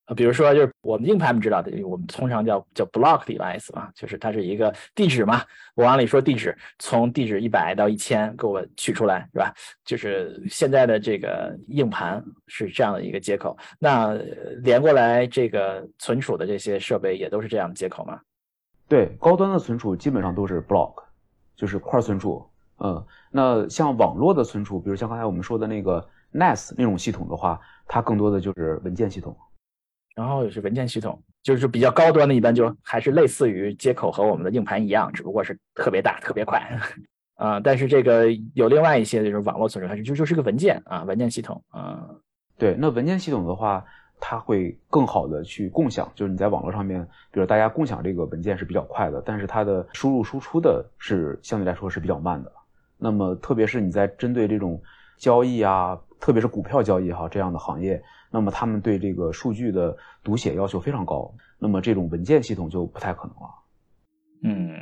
[0.07, 5.43] 啊，比如说，就是我们硬盘知道的，我们通常叫叫 block device 嘛，就是它是一个地址嘛，
[5.75, 9.53] 我往里说地址，从地址一百到一千给我取出来，是吧？
[9.85, 14.15] 就是现在的这个硬盘是这样的一个接口，那
[14.63, 18.21] 连过来这个存储的这些设备也都是这样的接口吗？
[18.89, 21.03] 对，高端的存储基本上都是 block，
[21.57, 22.47] 就是块存储。
[22.79, 29.37] 嗯，那像网络的存储，比如像刚才我们说的那个 NAS 那种系统的话，它更多的就是文件系统。
[30.17, 36.59] 然后也是文件系统，就是比较高端的，一般就还是类似于接口和我们的硬盘一样，只不过是特别大、特别快
[37.37, 37.61] 啊。
[37.61, 42.09] 但是这个有另外一些就是网络存储，它是就就是个文件啊，文件系统啊。
[42.57, 43.85] 对，那文件系统的话，
[44.19, 52.51] 它会更好的去共享，就是你在网络上面，比如大家共享这个文件是比较快的，但是它的输入输出的是相对来说是比较慢的。
[52.97, 54.81] 那么特别是你在针对这种
[55.19, 58.03] 交易啊，特别是股票交易哈这样的行业。
[58.37, 63.49] 那么他们对这个数据的读写要求非常高，那么这种文件系统就不太可能了。
[64.45, 64.77] 嗯，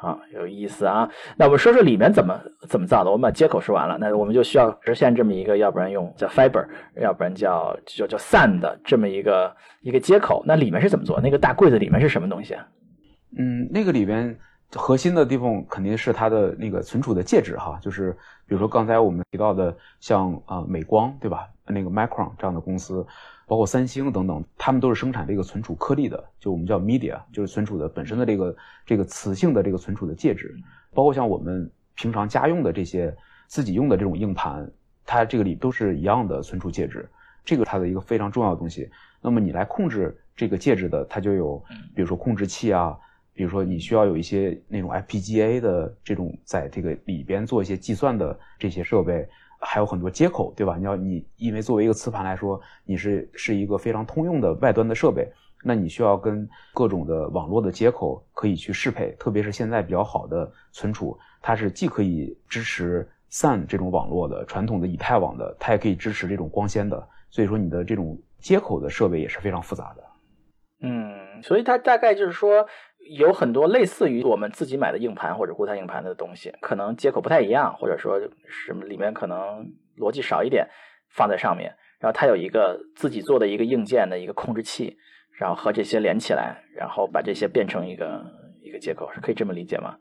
[0.00, 1.08] 好，有意思啊。
[1.36, 2.36] 那我们说说里面怎么
[2.68, 3.10] 怎么造的。
[3.12, 6.66] 我们把接口说完了，那我们就需要实现这么一个，要不然用叫 fiber，
[7.00, 10.42] 要不然叫叫叫 SAN 的这么一个一个接口。
[10.44, 11.20] 那里面是怎么做？
[11.20, 12.66] 那个大柜子里面是什么东西啊？
[13.38, 14.36] 嗯，那个里边
[14.74, 18.12] 核心的地方肯定是它的那个存储的介质哈，就是
[18.46, 21.48] 比如说刚才我们提到的像啊美光对吧？
[21.68, 23.04] 那个 Micron 这样的公司，
[23.46, 30.54] 包括三星等等，他们都是生产这个存储颗粒的，就我们叫 media，就是存储的本身的这个这个磁性的这个存储的介质。
[30.92, 33.14] 包括像我们平常家用的这些
[33.48, 34.70] 自己用的这种硬盘，
[35.04, 37.08] 它这个里都是一样的存储介质。
[37.44, 38.90] 这个它的一个非常重要的东西。
[39.20, 41.62] 那么你来控制这个介质的，它就有，
[41.94, 42.96] 比如说控制器啊，
[43.36, 49.28] 比如说你需要有一些那种 FPGA 的这种在这个里边做一些计算的这些设备。
[49.58, 50.76] 还有很多接口，对吧？
[50.76, 55.26] 你要你因为作为一个磁盘来说，你是是一个非常通用的外端的设备，
[55.64, 70.04] 那你需要跟各种的网络的接口可以去适配，特别是现在比较好的存储，它是既可以支持 SAN 这种网络的传统的以太网的，它也可以支持这种光纤的，所以说你的这种接口的设备也是非常复杂的。
[70.82, 72.66] 嗯，所以它大概就是说
[73.10, 80.68] 有很多类似于我们自己买的硬盘或者固态硬盘的东西，可能接口不太一样，或者说什么里面可能逻辑少一点，
[81.10, 84.96] 放在上面，然后它有一个自己做的一个硬件的一个控制器。
[85.38, 88.24] 然后和这些连起来，然后把这些变成一个
[88.62, 89.94] 一个接口，是可以这么理解吗？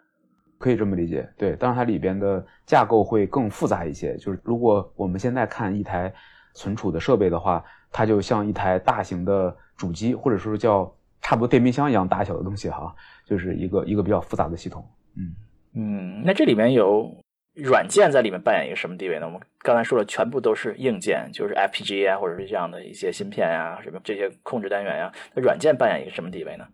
[0.57, 1.57] 可以这么理解，对。
[1.57, 4.15] 当然，它里边的架构会更复杂一些。
[4.15, 6.13] 就是如果我们现在看一台
[6.53, 10.89] 存储的设备的话，它就像一台大型的主机，或者说叫
[11.25, 14.87] 差不多电冰箱一样大小的东西哈，就是一个一个比较复杂的系统。
[15.17, 15.33] 嗯
[15.73, 17.11] 嗯，那这里面有。
[17.55, 19.25] 软件在里面扮演一个什么地位呢？
[19.25, 25.09] 我们刚才说了，全部都是硬件，就是 FPGA 或者是这样的一些芯片呀，什么这些控制单元呀。
[25.33, 26.67] 那软件扮演一个什么地位呢？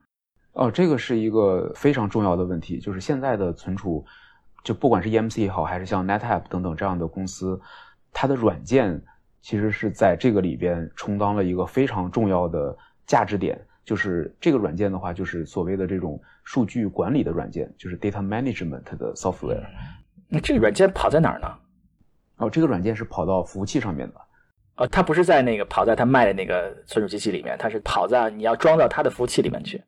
[0.54, 4.04] 哦，这个是一个非常重要的问题，就是现在的存储，
[4.64, 7.62] 就不管是 EMC 也好，还是像 NetApp 等等这样的公司，
[8.12, 9.00] 它的软件
[9.44, 13.56] 其实是在这个里边充当了一个非常重要的价值点。
[13.84, 19.66] 就是这个软件的话，就是所谓的这种数据管理的软件，就是 data management 的 software。
[20.28, 21.48] 那这个软件跑在哪儿呢？
[22.38, 24.16] 哦，这个软件是跑到服务器上面的。
[24.78, 29.84] 哦，它不是在那个跑在它卖的那个存储机器里面，它是跑在你要装到它的服务器里面去。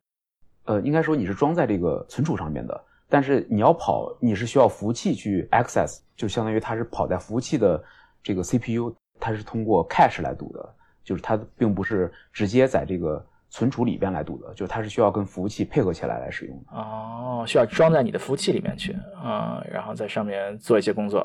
[0.65, 7.82] 呃，应该说你是装在这个存储上面的，但是你要跑，你是需要服务器去 access，就相当于它是跑在服务器的
[8.21, 13.23] 这个 CPU，它是通过 cache 来读的，就是它并不是直接在这个。
[13.53, 21.23] 存储里边来读的，就它是需要跟服务器配合起来来使用的哦，需要装在你的服务器里面去啊，然后在上面做一些工作。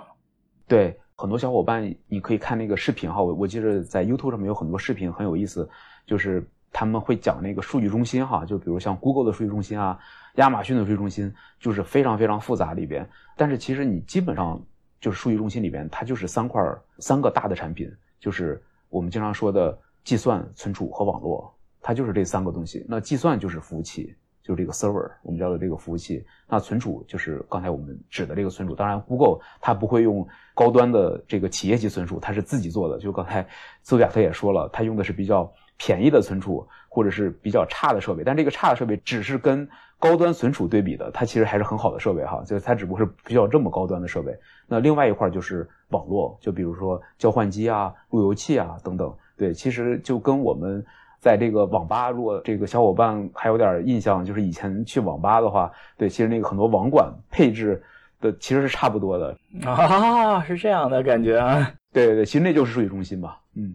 [0.66, 5.66] 对，很多小伙伴你可以看那个视频哈，我我记得在 YouTube 上面有很多视频很有意思，
[6.04, 9.98] 就是他们会讲那个数据中心哈，就比如像 Google 的数据中心啊，
[10.34, 14.62] 亚马逊的数据中心，就是非常非常复杂里边，但是其实你基本上
[15.00, 16.62] 就是数据中心里边，它就是三块
[16.98, 21.50] 三个大的产品，就是我们经常说的计算、存储和网络。
[21.88, 22.85] 它就是这三个东西。
[22.87, 26.22] 那计算就是服务器，就是这个 server，我们叫做这个服务器。
[26.46, 28.74] 那存储就是刚才我们指的这个存储。
[28.74, 32.98] 当然，Google 它不会用高端的这个企业级存储，它是自己做的。
[32.98, 33.48] 就刚才
[33.83, 38.22] 邹亚特也说了，它用的是比较便宜的存储，或者是比较差的设备。
[38.22, 39.66] 但这个差的设备只是跟
[39.98, 42.42] 高端存储对比的，它其实还是很好的设备哈。
[42.44, 44.38] 就它只不过是比较这么高端的设备。
[44.66, 49.16] 那另外一块就是网络，就比如说交换机啊、路由器啊等等。
[49.38, 50.85] 对，其实就跟我们。
[51.20, 57.83] 在这个网吧，如果这个小伙伴还有点印象，就是以前去网吧的话，对，其实那个很多网管配置
[58.20, 61.72] 的其实是差不多的啊，是这样的感觉啊。
[61.92, 63.40] 对对对，其实那就是数据中心吧。
[63.57, 63.74] 嗯，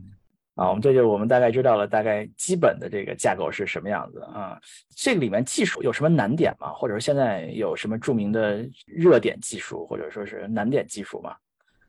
[0.56, 4.58] 啊，我们这就我们大概知道了大概基本的这个架构是什么样子啊。
[4.96, 6.70] 这个里面技术有什么难点吗？
[6.70, 11.36] 或者说现在有什么著名的热点技术，或者说是难点技术吗？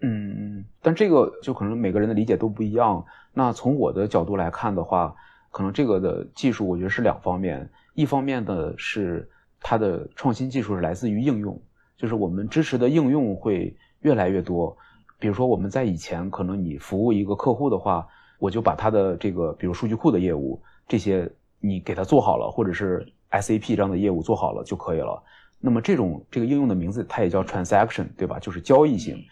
[0.01, 3.05] 嗯嗯，但这个就可能每个人的理解都不一样。
[3.33, 5.15] 那从我的角度来看的话。
[5.55, 7.71] 可能这个的技术，我觉得是两方面。
[7.95, 11.63] 一方面的是它的创新技术是来自于应用，
[11.97, 14.77] 就是我们支持的应用会越来越多。
[15.17, 18.05] 比如说我们在以前，可能你服务一个客户的话，
[18.41, 25.23] 我就把他的这个，比如数据库的业务这些，你给他做好了，或者是 SAP 这样的业务做好了就可以了。
[25.61, 28.41] 那么这种这个应用的名字，它也叫 transaction，对吧？
[28.41, 29.23] 就是交易型。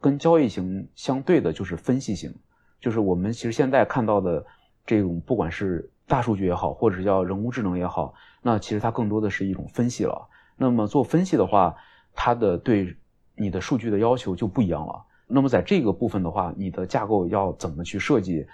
[0.00, 2.32] 跟交易型相对的就是分析型，
[2.80, 4.46] 就是我们其实现在看到的。
[4.86, 10.28] 这种不管是大数据也好，或者叫人工智能也好，那其实它更多的是一种分析了。
[10.56, 11.74] 那么做分析的话，
[12.14, 12.96] 它的对
[13.36, 15.04] 你的数据的要求就不一样了。
[15.26, 18.46] 那么在这个部分的话，你的架构要怎么去设计？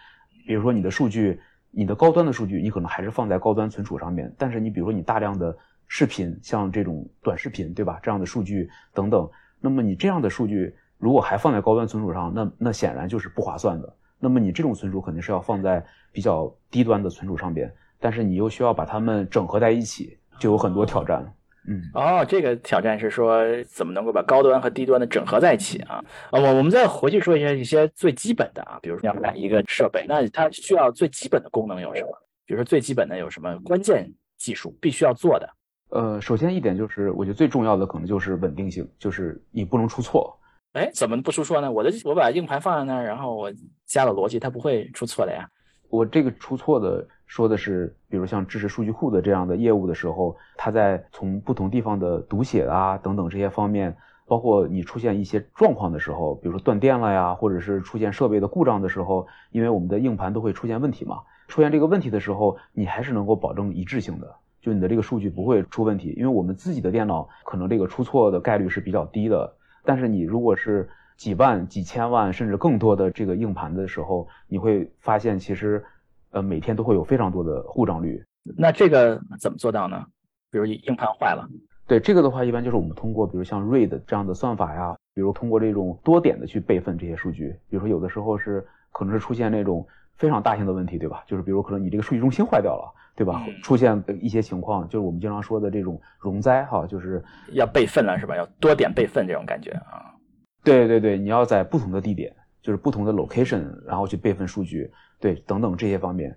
[0.47, 4.33] 比如说你的数据，你的高端的数据，你可能还是放在高端存储上面。
[4.39, 5.57] 但是你比如说你大量的
[5.89, 7.99] 视频，像这种短视频，对吧？
[8.03, 9.29] 这样的数据等等，
[9.61, 13.93] 那么你这样的数据如果还放在高端存储上，那那显然就是不划算的。
[14.19, 21.35] 那么你这种存储肯定是要放在比较低端的存储上边，但是你又需要把它们整合在一起，就有很多挑战。
[21.69, 26.03] 嗯，哦，这个挑战是说怎么能够把高端和低端的整合在一起啊？
[26.31, 32.09] 啊，我我们再回去说一下一些最基本的啊，比如说要买一个设备，那它需要最基本的功能有什么？
[32.47, 35.51] 比如说最基本的有什么关键技术必须要做的？
[35.91, 40.38] 呃，首先一点就是，我觉得最重要的可能就是稳定性，就是你不能出错。
[40.73, 41.71] 哎，怎么不出错呢？
[41.73, 43.51] 我的我把硬盘放在那儿，然后我
[43.87, 45.49] 加了逻辑，它不会出错的呀。
[45.89, 53.97] 我这个出错的说的是，比如像支持数据库的这样的业务的时候，它在从不同地方的读写啊等等这些方面，
[54.27, 66.15] 包括你出现一些状况的时候，比如说断电了呀，或者是出现设备的故障的时候，因为我们的硬盘都会出现问题嘛，出现这个问题的时候，你还是能够保证一致性的，就你的这个数据不会出问题。
[66.19, 69.51] 因为我们自己的电脑可能这个出错的概率是比较低的，
[69.89, 70.87] 但是你如果是
[71.17, 75.83] 几万、几千万甚至更多的这个硬盘的时候，你会发现其实，
[76.31, 78.23] 呃，每天都会有非常多的故障率。
[78.55, 80.05] 那这个怎么做到呢？
[80.51, 81.49] 比如硬盘坏了，
[81.87, 87.57] 对这个的话，一般就是我们通过比如像 RAID 这样的算法呀，比如通过这种多点的去备份这些数据。
[87.71, 89.87] 比如说有的时候是可能是出现那种
[90.17, 91.25] 非常大型的问题，对吧？
[91.27, 93.45] 就是比如可能你这个数据中心坏掉了，对吧？
[93.65, 98.37] 出现一些情况，就是我们经常说的这种容灾哈，就是要备份了是吧？
[98.37, 100.15] 要多点备份这种感觉啊。
[100.63, 104.89] 对对对，你要在不同的地点，就是不同的 location，然后去备份数据，
[105.19, 106.33] 对，等等这些方面，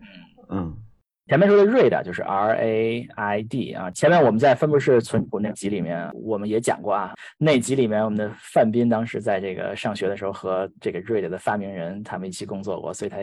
[0.50, 0.76] 嗯。
[1.28, 13.18] 前面说的 read 就是 R A I D 啊，前面我们在分布式存储那集里面我们也讲过啊，那集里面我们的范斌当时在这个上学的时候和这个 RAID 的发明人他们一起工作过，所以他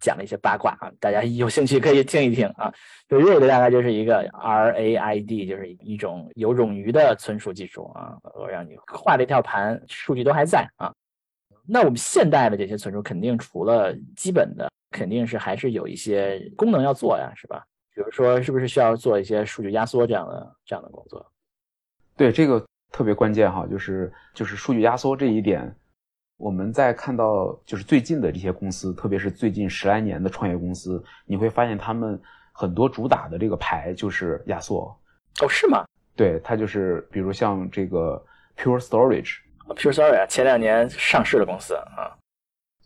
[0.00, 2.72] 讲了一些八卦啊，大家有兴趣可以听一听啊。
[3.08, 10.92] 就 read 大概就是一个 R A I D，就是一种有冗余的存储技术啊，我让你画了一条盘，数据都还在啊。
[11.66, 14.70] 那我们现代的这些存储肯定除了基本的。
[14.94, 17.64] 肯定是还是有一些功能要做呀，是吧？
[17.94, 21.32] 比如说，是不是需要做一些数据压缩这样的这样的工作？
[22.14, 25.74] 对，这个特别关键哈，就是就是数据压缩这一点，
[26.36, 32.20] 我们在看到就是最近的这些公司，特别是最近十来年的创业公司，你会发现他们
[32.52, 34.94] 很多主打的这个牌就是压缩。
[35.40, 35.86] 哦，是吗？
[36.14, 38.22] 对，它就是比如像这个
[38.58, 38.78] Pure
[39.68, 42.14] Storage，Pure Storage 前两年上市的公司啊。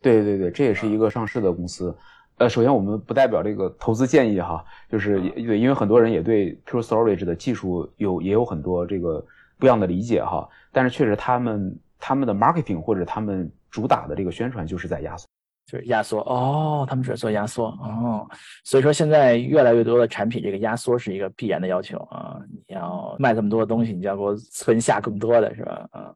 [0.03, 1.97] 对对对，这也是一个上市的公司。
[2.39, 9.25] 呃，首先我们不代表这个投资建议哈，就是对，因为很多人也对 Pure Storage 的技术有也有很多这个
[9.59, 10.47] 不一样的理解哈。
[10.71, 15.27] 但是确实，他们他们的 marketing 或者他们主打的这个宣传就是在压缩，
[15.73, 18.29] 就是压缩哦，他们主要做压缩哦。
[18.65, 22.39] 所以说现在越来越多的产品，这个压缩是一个必然的要求啊。
[22.51, 25.89] 你要卖这么多东西，你就要给我存下更多的是吧？
[25.91, 26.15] 啊。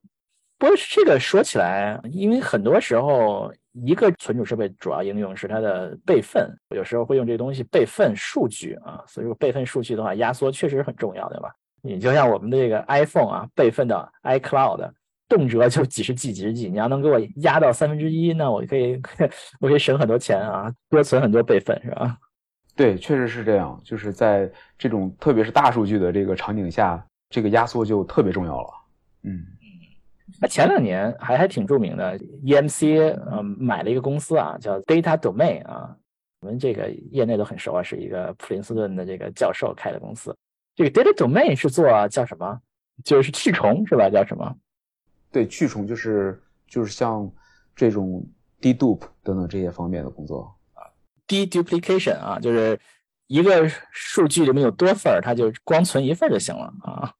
[0.61, 11.51] 不过这个说起来，因为很多时候一个存储设备主要应用是它的备份，有时候会用这东西备份数据啊，所以说备份数据的话，压缩确实很重要，对吧？
[11.81, 14.91] 你就像我们的这个 iPhone 啊，备份的 iCloud，
[15.31, 19.01] 动辄就几十 G 几十 G，你要能给我压到三分之一，那我可以
[19.61, 22.19] 我可以省很多钱啊，多存很多备份，是吧？
[22.77, 28.69] 对，确实是这样，就是在这种特别是大数据的这个场景下，这个压缩就特别重要了，
[29.23, 29.43] 嗯。
[30.41, 35.95] 那前两年还还挺著名的，EMC 呃买了一个公司啊，叫 Data Domain 啊，
[36.41, 40.35] 我们这个业内都很熟啊，是一个普林斯顿的这个教授开的公司。
[40.75, 42.59] 这个 Data Domain 是做叫什么？
[43.05, 44.09] 就是去虫是吧？
[44.09, 44.57] 叫什么？
[45.31, 47.31] 对，去虫就是就是像
[47.77, 48.27] 这种
[48.63, 50.89] dedupe 等等这些方面的工作啊
[51.29, 52.81] ，deduplication 啊，就是
[53.27, 57.13] 一个数据里面有多份儿，它就光存一份就行了啊。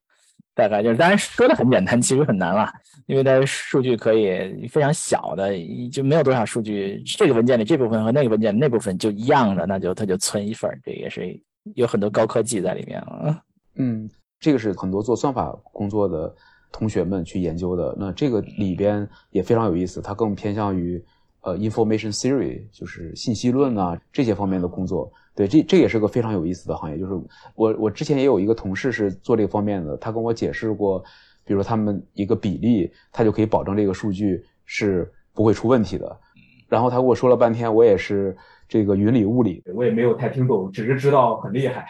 [0.67, 2.67] 大概就是，当然说的很简单，其实很难了，
[3.05, 5.53] 因为它数据可以非常小的，
[5.91, 11.39] 就没有多少数据，这个文件里这部分和那个文件那部分就一样的，那就它就存一份这也是
[11.75, 13.41] 有很多高科技在里面啊。
[13.75, 14.09] 嗯，
[14.39, 16.33] 这个是很多做算法工作的
[16.71, 21.03] 同学们去研究的，那这个里边也非常有意思，它更偏向于
[21.41, 25.11] 呃 information theory，就是信息论啊这些方面的工作。
[25.33, 26.97] 对，这这也是个非常有意思的行业。
[26.97, 27.13] 就是
[27.55, 31.03] 我我之前也有一个同事是做这个方面的，他跟我解释过，
[31.45, 36.19] 比如他们一个比例，他就可以保证这个数据是不会出问题的。
[36.67, 38.35] 然后他跟我说了半天，我也是
[38.67, 41.87] 这个云里雾里，我也没有太听懂，只是知道很厉害。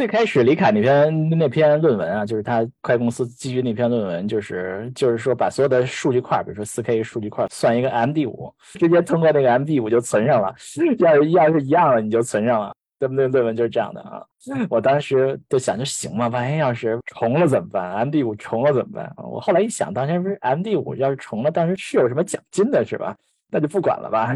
[0.00, 10.54] 最开始李凯那篇那篇论文啊，就是他快公司基于那篇论文，就是就是说把所有的数据块，比如说四 K 数据块，算一个 MD 五，直接通过那个 MD 五就存上了。
[11.00, 12.74] 要是要是一样的，你就存上了。
[12.98, 13.28] 对不对？
[13.28, 14.24] 论文就是这样的啊。
[14.70, 16.28] 我当时就想，就行吗？
[16.28, 19.14] 万一要是重了怎么办？MD 五重了怎么办？
[19.18, 23.14] 我后来一想，当时不是 MD 五要是重了，当时是有什么奖金的，是吧？
[23.50, 24.34] 那就不管了吧。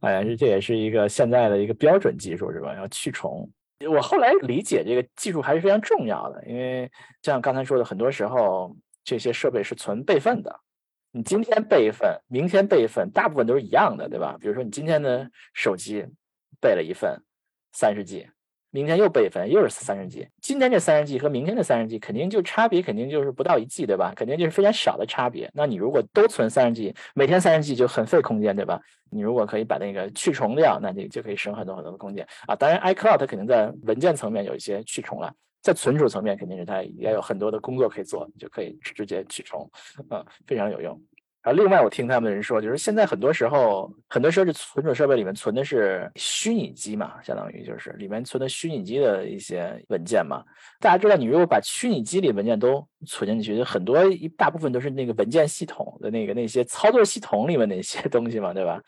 [0.00, 2.74] 好像是这也是一个现在的一个标准技术，是吧？
[2.76, 3.46] 要去重。
[3.88, 6.90] 我后来理解这个技术还是非常重要的，因为
[7.22, 10.60] 像刚才说的，很多时候这些设备是存备份的。
[11.10, 14.36] 你今天备份，明天备份，大部分都是一样的，对吧？
[14.40, 16.04] 比如说你今天的手机
[16.60, 17.22] 备了一份
[17.72, 18.28] 三十 G。
[18.74, 20.26] 明天又备份，又是三十 G。
[20.40, 24.12] 今天这三十 G 和明天的三十 G 肯定就差别，肯定就是不到一 G，对吧？
[24.16, 25.48] 肯定就是非常小的差别。
[25.54, 28.80] 那你如果都存三十 G，每天三十 G 就很费空间，对吧？
[29.10, 32.56] 你如果可以把那个去重掉，那你就可以省很多很多的空间啊。
[32.56, 39.70] 当然，iCloud 它肯定在文件层面有一些去重了，在存储层面肯定是它也有很多的工作可以做，就可以直接去重，
[40.10, 41.00] 嗯，非常有用。
[41.44, 50.42] 啊，另外我听他们人说，就是现在很多时候，很多时候是存储设备里面存的是虚拟机嘛，相当于就是里面存的虚拟机的一些文件嘛。
[50.80, 58.80] 大家知道，你如果把虚拟机里文件都存进去，很多一大部分都是那个文件系统的那个那些操作系统里面那些 东西嘛，对吧？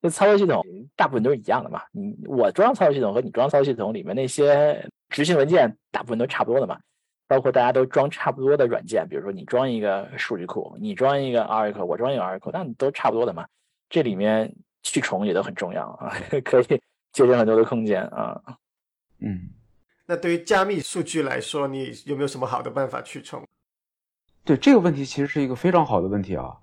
[0.00, 1.82] 那操作系统大部分都是一样的嘛。
[1.90, 6.78] 你我装操作系统和你装操作系统里面那些执行文件，大部分都差不多的嘛。
[7.26, 13.46] 包括大家都装差不多的软件，比如说你装一个数据库，你装一个 Oracle，我装一个 Oracle，那都差不多的嘛。
[13.88, 16.12] 这里面去重也都很重要啊，
[16.44, 16.64] 可以
[17.12, 18.40] 节省很多的空间啊。
[19.20, 19.48] 嗯，
[20.06, 23.42] 那对于加密数据来说，你有没有什么好的办法去重？
[24.44, 26.54] 对这个问题其实是一个非常好的问题啊。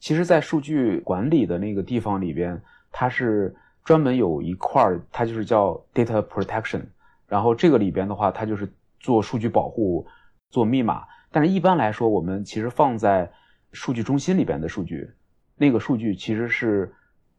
[0.00, 2.58] 其实，在数据管理的那个地方里边，
[2.90, 3.54] 它是
[3.84, 6.82] 专门有一块儿，它就是叫 data protection。
[7.26, 8.66] 然后这个里边的话，它就是。
[9.06, 10.04] 做数据保护，
[10.50, 13.30] 做密码，但是一般来说，我们其实放在
[13.70, 15.08] 数据中心里边的数据，
[15.54, 16.92] 那个数据其实是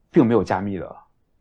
[0.09, 0.95] 并没有加密的。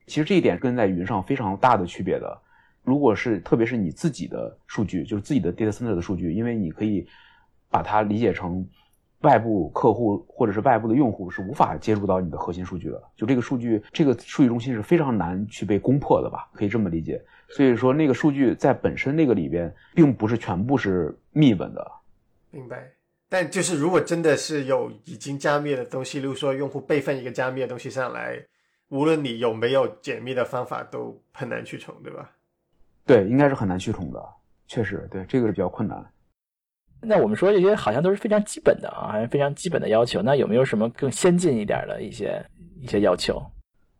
[0.09, 2.43] 其实这一点跟在云上非常大的区别的。
[2.83, 7.07] 如果是特别是你自己的数据，就是自己的 data center 的数据，因为你可以
[7.70, 8.66] 把它理解成
[9.20, 13.01] 外部客户或者是外部的用户是无法接触到你的核心数据的。
[13.14, 16.49] 就这个数据，这个数据中心是非常难去被攻破的吧？
[16.53, 17.24] 可以这么理解。
[17.49, 21.92] 所以说，那个数据在本身那个里边，并不是全部是密文的。
[22.51, 22.90] 明白。
[23.28, 28.40] 但就是如果真的是有已经加密的东西，例如说用户备份一个加密的东西上来，
[28.88, 32.30] 无论你有没有解密的方法，都很难去重，对吧？
[33.05, 34.24] 对，应该是很难去重的。
[34.68, 36.05] 确实，对这个是比较困难。
[37.01, 40.22] 那我们说这些好像都是非常基本的啊，好像非常基本的要求。
[40.22, 42.44] 那有没有什么更先进一点的一些
[42.80, 43.40] 一些要求？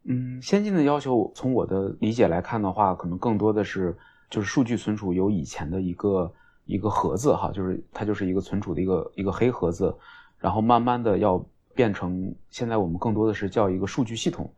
[0.09, 3.97] 嗯，先进的要求，从我的理解来看的话，可能更多的是
[4.31, 6.33] 就是数据存储有以前的一个
[6.65, 9.93] 一个盒子哈，就是它就是一个存储的一个一个黑盒子，
[10.39, 11.45] 然后慢慢的要
[11.75, 14.49] 变成现在我们更多的是叫一个数据系统，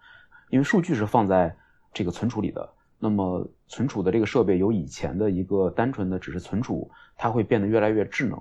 [0.51, 1.57] 因为数据是放在
[1.95, 2.69] 这个存储里的，
[2.99, 8.39] 那么存储的这个设备由以前的一个单纯的只是存储，它会变得越来越智能，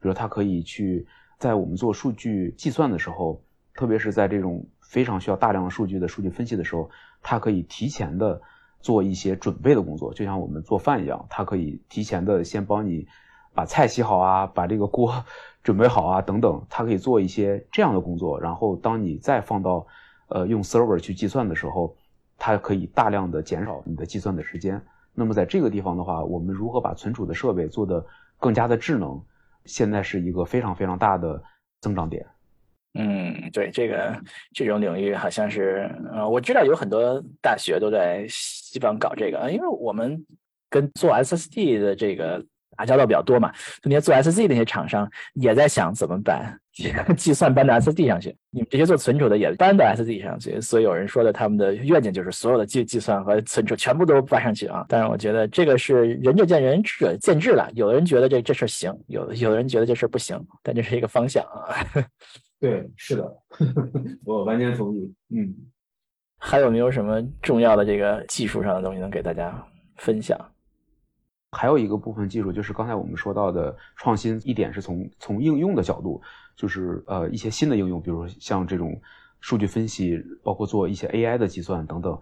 [0.00, 1.06] 比如它可以去
[1.38, 3.40] 在我们做数据计算的时候，
[3.74, 4.66] 特别是在这种。
[4.88, 6.88] 非常需要大量数据的数据分析的时候，
[7.22, 8.40] 它可以提前的
[8.80, 13.06] 做一些准备的工作，就像我们做饭一样，它可以提前的先帮你
[13.54, 15.22] 把菜洗好啊，把这个锅
[15.62, 18.40] 准备好啊，等等，它可以做一些这样的工作。
[18.40, 19.86] 然后当你再放到
[20.28, 21.94] 呃用 server 去计算的时候，
[22.38, 24.82] 它可以大量的减少你的计算的时间。
[25.12, 28.06] 那么在这个地方的话，我们如何把存储的设备做得
[28.38, 29.20] 更加的智能，
[29.66, 31.42] 现在是一个非常非常大的
[31.80, 32.24] 增长点。
[32.94, 34.20] 嗯，对这个
[34.52, 40.24] 这种领域，好像是呃，我知道有很多大学都在西方搞这个，因为我们
[40.70, 42.44] 跟做 SSD 的这个
[42.76, 43.50] 打交道比较多嘛，
[43.82, 46.54] 就那些做 SSD 那些厂商也在想怎么把
[47.16, 54.84] 计算搬到 SSD 上去，你们这些做存储的也搬到 SSD 上去，所以有人说的他们的愿景就是所有的计计算和存储全部都搬上去啊。
[54.88, 61.74] 但是我觉得这个是仁者见仁，智者见智了，有的人觉得这这事行，有有的人觉得这事不行，但这是一个方向啊。
[62.60, 63.38] 对，是的，
[64.26, 65.14] 我完全同意。
[65.28, 65.54] 嗯，
[66.38, 69.64] 还有没有什么重要的这个技术上的东西能给大家
[69.96, 70.36] 分享？
[71.52, 76.20] 还有一个部分技术就是刚才我们说到的创新，一点是从从应用的角度，
[76.56, 79.00] 就是呃一些新的应用，比如像这种
[79.40, 82.20] 数据分析，包括做一些 AI 的计算等等。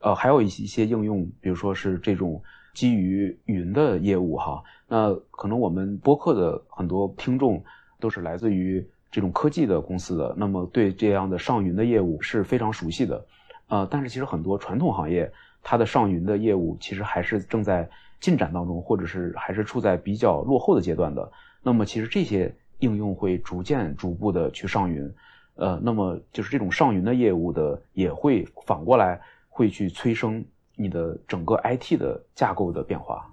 [0.00, 2.42] 呃，还有一些一些应用，比如说是这种
[2.74, 4.62] 基于云的业务哈。
[4.86, 7.64] 那可能我们播客的很多听众
[7.98, 8.86] 都是来自于。
[9.16, 13.26] 这种科技的公司的，那么对这样的上云的业务是非常熟悉的，
[13.68, 17.88] 呃，但是其实很多传统行业，它的上云的业务其实还是正在
[18.20, 21.32] 进展当中，或者是还是处在比较落后的阶段的。
[21.62, 25.10] 那么其实这些应用会逐渐逐步的去上云，
[25.54, 30.44] 呃，那么就是这种上云的业务的也会反过来会去催生
[30.74, 33.26] 你的整个 IT 的架构的变化，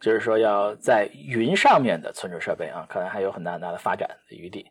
[0.00, 4.66] 就是说要在云上面的存储设备啊，可能还有很大很大的发展的余地。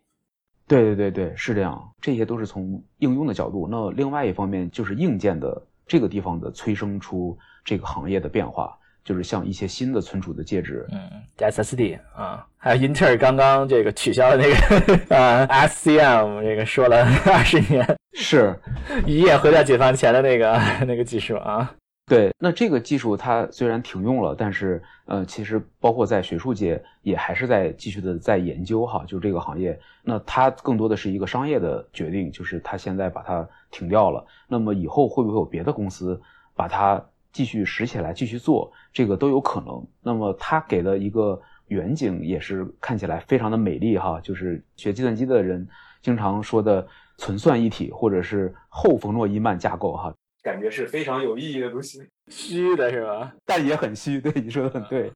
[0.70, 3.68] 对对对对，是这样，这些都是从应用的角度。
[3.70, 18.56] 那另外一方面就是硬件的这个地方的催生出这个行业的变化，就是像一些新的存储的介质，嗯，SSD 啊，还有英特尔刚刚这个取消了那个 啊 SCM，这个说了二十年，是
[19.08, 21.74] 一夜回到解放前的那个那个技术啊。
[22.10, 34.26] 对，那这个技术它虽然停用了，但是呃，其实包括在学术界也还是在继续的在研究哈，就这个行业，那它更多的是一个商业的决定，就是它现在把它停掉了。
[34.48, 36.20] 那么以后会不会有别的公司
[36.56, 37.00] 把它
[37.32, 39.86] 继续拾起来继续做，这个都有可能。
[40.02, 45.68] 那么它给的一个远景也是看起来非常的美丽哈，就是学计算机的人
[46.02, 46.88] 经常说的
[47.18, 50.12] 存算一体或者是后冯诺依曼架构哈，
[50.44, 52.00] 感觉是非常有意义的东西。
[52.30, 53.34] 虚的是吧？
[53.46, 54.20] 但也很虚。
[54.22, 55.12] 对，你说的很对。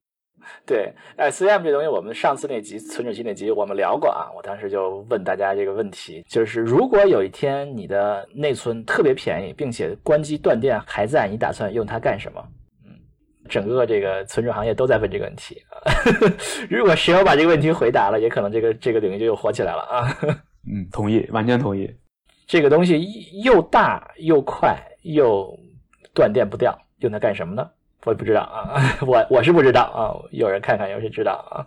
[0.66, 4.28] 对，哎，CM 这东西，我们上次那集存储器那集我们聊过啊。
[4.36, 12.46] 我当时就问大家这个问题，就是如果有一天你的内存特别便宜，并且关机断电还在，你打算用它干什么？
[12.84, 12.92] 嗯，
[13.48, 15.80] 整个这个存储行业都在问这个问题啊。
[16.68, 20.18] 如果谁要把这个问题回答了，也可能这个这个领域就又火起来了啊。
[20.70, 21.90] 嗯，同意，完全同意。
[22.46, 23.00] 这个东西
[23.42, 25.58] 又大又快又
[26.12, 27.70] 断电不掉，用它干什么呢？
[28.04, 28.76] 我也不知道啊，
[29.06, 31.64] 我我是不知道啊，有人看看，有谁知道啊？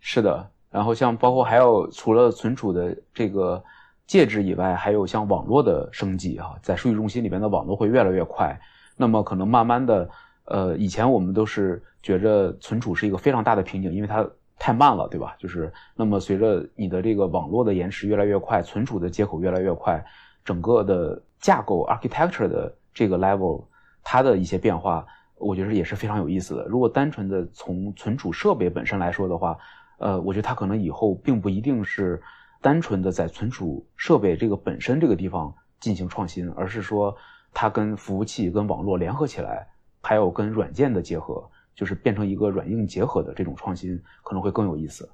[0.00, 3.62] 是的，然后像包括还有除了存储的这个
[4.06, 8.58] 介质以外，还有像网络的升级啊，在数据中心里边的网络会越来越快。
[8.96, 10.08] 那么可能慢慢的，
[10.44, 14.26] 呃，以前我们都是觉着存储是一个非常大的瓶颈，因为它
[14.58, 15.36] 太慢了，对吧？
[15.38, 20.04] 就是那么随着你的这个网络的延迟越来越快，存储的接口越来越快，
[20.44, 23.64] 整个的架构 architecture 的这个 level
[24.02, 25.06] 它的一些变化。
[25.40, 26.64] 我觉得也是非常有意思的。
[26.64, 29.56] 如果单纯的从存储设备本身来说的话，
[29.98, 32.20] 呃，我觉得它可能以后并不一定是
[32.60, 37.16] 单纯的在存储设备这个本身这个地方进行创新，而是说
[37.54, 39.64] 它跟服务器、跟网络联合起来，
[40.02, 45.08] 还有跟软件的结合，就是变成一个软硬结合的这种创新，可能会更有意思。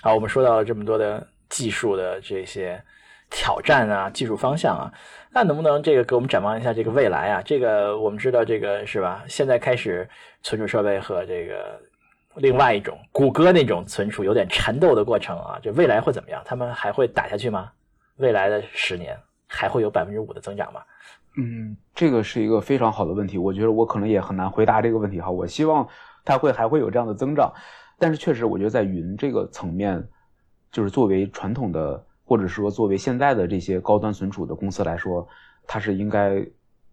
[0.00, 2.82] 好，我们说到了这么多的技术的这些。
[3.28, 4.92] 挑战啊，技术方向啊，
[5.32, 7.42] 那能不能这个给我们展望一下这个未来啊？
[7.44, 9.24] 这个我们知道这个是吧？
[9.26, 10.08] 现在开始
[10.42, 11.80] 存储设备和这个
[12.36, 16.40] 另外一种谷歌那种存储有点缠斗的过程啊，就未来会怎么样？
[16.44, 17.70] 他们还会打下去吗？
[18.18, 19.18] 未来的十年
[19.48, 20.80] 还会有百分之五的增长吗？
[21.36, 25.30] 嗯，这个是一个非常好的问题，我觉得我可能也很难回答这个问题哈。
[25.30, 25.86] 我希望
[26.24, 27.52] 它会还会有这样的增长，
[27.98, 30.02] 但是确实我觉得在云这个层面，
[30.70, 32.06] 就是作为传统的。
[32.28, 35.26] 或者说，作为现在的这些高端存储的公司来说，
[35.64, 36.44] 它是应该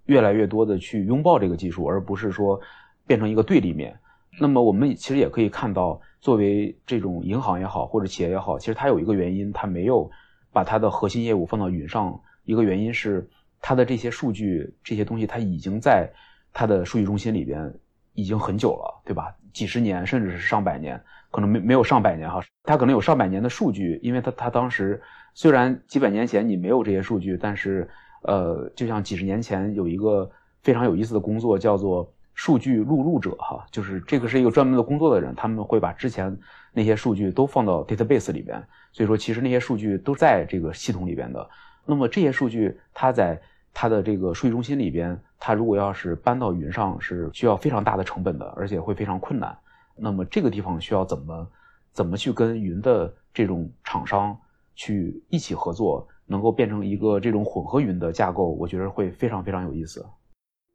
[0.06, 2.62] 越来越多的去拥抱这个技术，而不是说
[3.08, 3.98] 变成一个对立面。
[4.40, 10.08] 那么，我们其实也可以看到，作为这种银行也好，或者企业也好，其实它有一个原因，它没有
[10.52, 12.22] 把它的核心业务放到云上。
[12.44, 13.28] 一个原因是
[13.60, 16.08] 它的这些数据、这些东西，它已经在
[16.54, 17.74] 它的数据中心里边
[18.14, 19.36] 已经很久了，对吧？
[19.52, 25.02] 几十年，甚至是上百年，可能没没有上百年哈，它可能有上百年的数据，因为它它当时。
[25.34, 27.90] 虽然几百年前你没有这些数据，但是，
[28.22, 30.30] 呃，就像几十年前有一个
[30.62, 36.36] 非常有意思的工作，叫做数据录入者，哈，就是这个是一个专门的工作的人，他们会把之前
[36.72, 41.50] 那些数据都放到 database 里边，所以说其实那些数据都在这个系统里边的。
[41.86, 43.40] 那么这些数据它在
[43.74, 49.58] 它的这个数据中心里边，它如果要是搬到云上，是需要非常大的成本的，而且会非常困难。
[49.96, 51.48] 那么这个地方需要怎么
[51.92, 54.38] 怎么去跟云的这种厂商？
[54.76, 60.06] 去一起合作，能够变成一个这种混合云的架构，我觉得会非常非常有意思。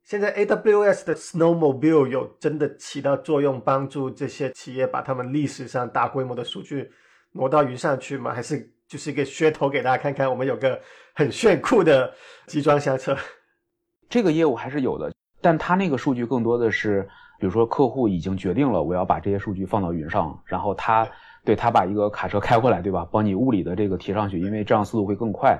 [0.05, 6.91] 现在 AWS 的 Snowmobile 有真的起到作用，帮助这些企业把他们历史上大规模的数据
[7.33, 8.33] 挪到云上去吗？
[8.33, 10.81] 还是就是一个噱头给大家看看，我们有个
[11.15, 12.11] 很炫酷的
[12.47, 13.15] 集装箱车？
[14.09, 17.03] 这个业务还是有的，但它那个数据更多的是，
[17.39, 21.07] 比如说客户已经决定了我要把这些数据放到云上，然后他。
[21.49, 23.09] 对他把一个卡车开过来，对吧？
[23.11, 25.59] 帮你物理的这个提上去，因为这样速度会更快。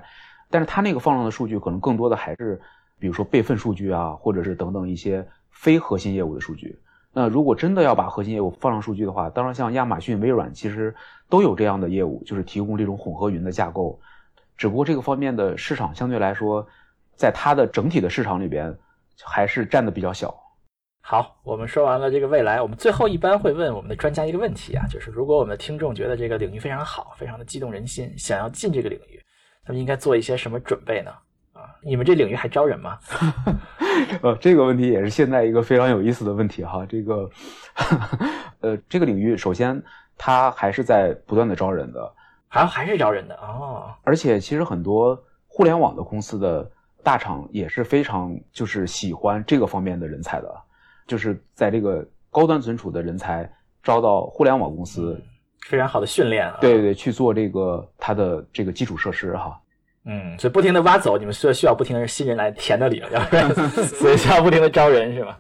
[0.51, 2.61] 但是他那个放上的数据，可能更多的还是，
[2.99, 6.79] 比如说备份数据啊，或者是等等一些非核心业务的数据。
[7.11, 10.95] 那如果真的要把核心业务放上数据的话，当然像亚马逊、微软其实
[11.31, 13.99] 都有这样的业务，就是提供这种混合云的架构。
[14.59, 16.67] 只不过这个方面的市场相对来说，
[17.17, 18.77] 在它的整体的市场里边，
[19.25, 20.39] 还是占的比较小。
[21.11, 29.19] 好，我们说完了这个未来，我们最后一般会问我们的专家一个问题啊，就是如果我们的听众觉得这个领域非常好，非常的激动人心，想要进这个领域，
[29.65, 31.11] 他们应该做一些什么准备呢？
[31.55, 32.99] 啊，你们这领域还招人吗？
[34.21, 36.85] 呃，这个问题也是现在一个非常有意思的问题哈。
[36.87, 37.31] 这个，
[38.61, 39.83] 呃，这个领域首先
[40.19, 42.15] 它还是在不断的招人的，
[42.49, 43.91] 还还是招人的哦。
[44.03, 46.71] 而且其实很多互联网的公司的
[47.03, 50.55] 大厂也是非常就是喜欢这个方面的人才的。
[51.09, 53.51] 就是在这个高端存储的人才
[53.83, 55.21] 招到互联网公司，
[55.67, 56.59] 非常好的训练啊！
[56.61, 59.61] 对对对，去做这个它的这个基础设施哈。
[60.05, 63.53] 嗯，所以不停的挖走，你们需要需要不停的新人来填那里了，要不然
[63.85, 65.39] 所以需要不停的招人是吧？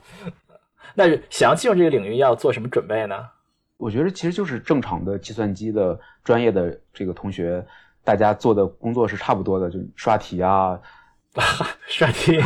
[0.94, 3.14] 那想要进入这个领域要做什么准备呢？
[3.76, 7.64] 我觉得其实就是正常的计算机的专业的这个同学，
[8.02, 10.80] 大家做的工作是差不多的，就刷题啊。
[11.86, 12.38] 帅气，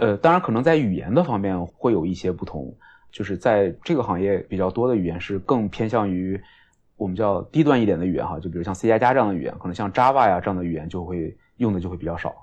[0.00, 2.74] 呃，当然可能在语言的方面会有一些不同，
[3.10, 6.40] 就是在这个行业比较多的语言是更偏向于
[6.96, 12.34] 我们叫低端一点的语言哈，就比如像 C 加加这样的语言，可能像 Java 呀这样的语言就会用的就会比较少。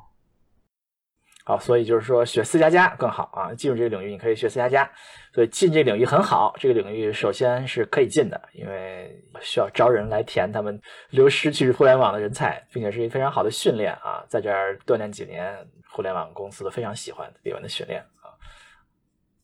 [1.48, 3.54] 好，所以就是说学 C 加加更好啊。
[3.54, 4.92] 进入这个领域，你可以学 C 加加。
[5.32, 10.82] 所以进这个领域很好，这个领域首先是可以进的，因为需要招人来填他们
[11.12, 15.56] 流失去互联网的人才，并且是一个非常好的训练啊，在这儿锻炼几年，
[15.92, 18.34] 互联网公司都非常喜欢李文的训练啊。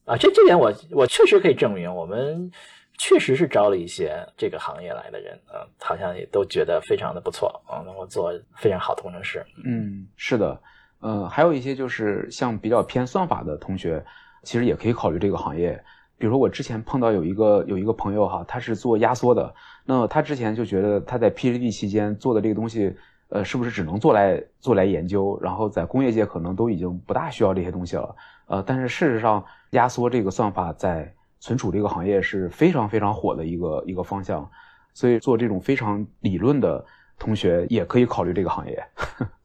[0.06, 2.50] 啊，这这点我我确实可以证明，我们
[2.98, 9.46] 确实是招了一些这个行业来的人啊，好像也都觉得非常的不错啊，能够做非常好的工程师。
[9.64, 10.60] 嗯，是的。
[11.02, 14.04] 呃，还有一些就是像比较偏算法的同学，
[14.44, 15.84] 其实也可以考虑这个行业。
[16.18, 22.96] 比如说我之前碰到有一个有一个朋友哈，他是做压缩的，那他之前就觉得他在 PhD 期间做的这个东西，
[23.30, 25.40] 呃，是不是只能做来做来研究？
[25.42, 28.16] 然后在工业界可能都已经不大需要这些东西了。
[28.46, 34.48] 呃，但是事实上，压缩这个算法在存储这个行业是非常非常火的一个一个方向，
[34.94, 36.86] 所以做这种非常理论的
[37.18, 38.80] 同学也可以考虑这个行业。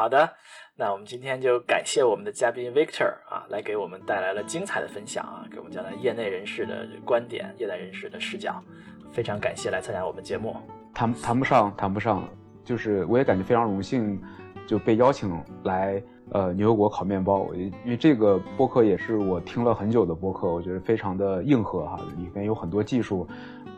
[0.00, 0.30] 好的，
[0.76, 8.64] 那我们今天就感谢我们的嘉宾 Victor 啊，来给我们带来了精彩的分享啊，给我们讲了业内人士的观点、业内人士的视角，
[9.12, 10.56] 非常感谢来参加我们节目。
[10.94, 12.26] 谈谈不上，谈不上，
[12.64, 14.18] 就是我也感觉非常荣幸，
[14.66, 23.28] 就被邀请来呃牛油果烤面包，因为这个播客也是我听了很久的播客，我觉得非常的硬核哈，里面有很多技术，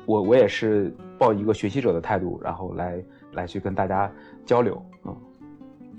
[0.06, 3.02] 我我也是抱一个学习者的态度，然后来
[3.32, 4.08] 来去跟大家
[4.46, 5.10] 交流啊。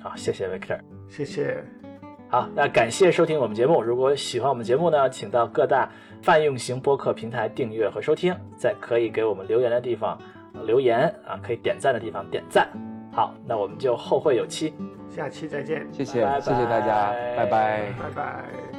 [0.04, 0.78] 好，谢谢 Victor，
[1.08, 1.64] 谢谢。
[2.28, 3.82] 好，那感谢收听我们节目。
[3.82, 5.90] 如果喜欢我们节目呢，请到各大
[6.22, 10.20] 泛用型播客平台订阅和收听，在可以给我们留言的地方
[10.66, 12.68] 留言啊，可以点赞的地方点赞。
[13.14, 14.74] 好，那我们就后会有期，
[15.10, 15.88] 下期再见。
[15.94, 18.73] 谢谢，谢谢大家，拜拜，拜拜。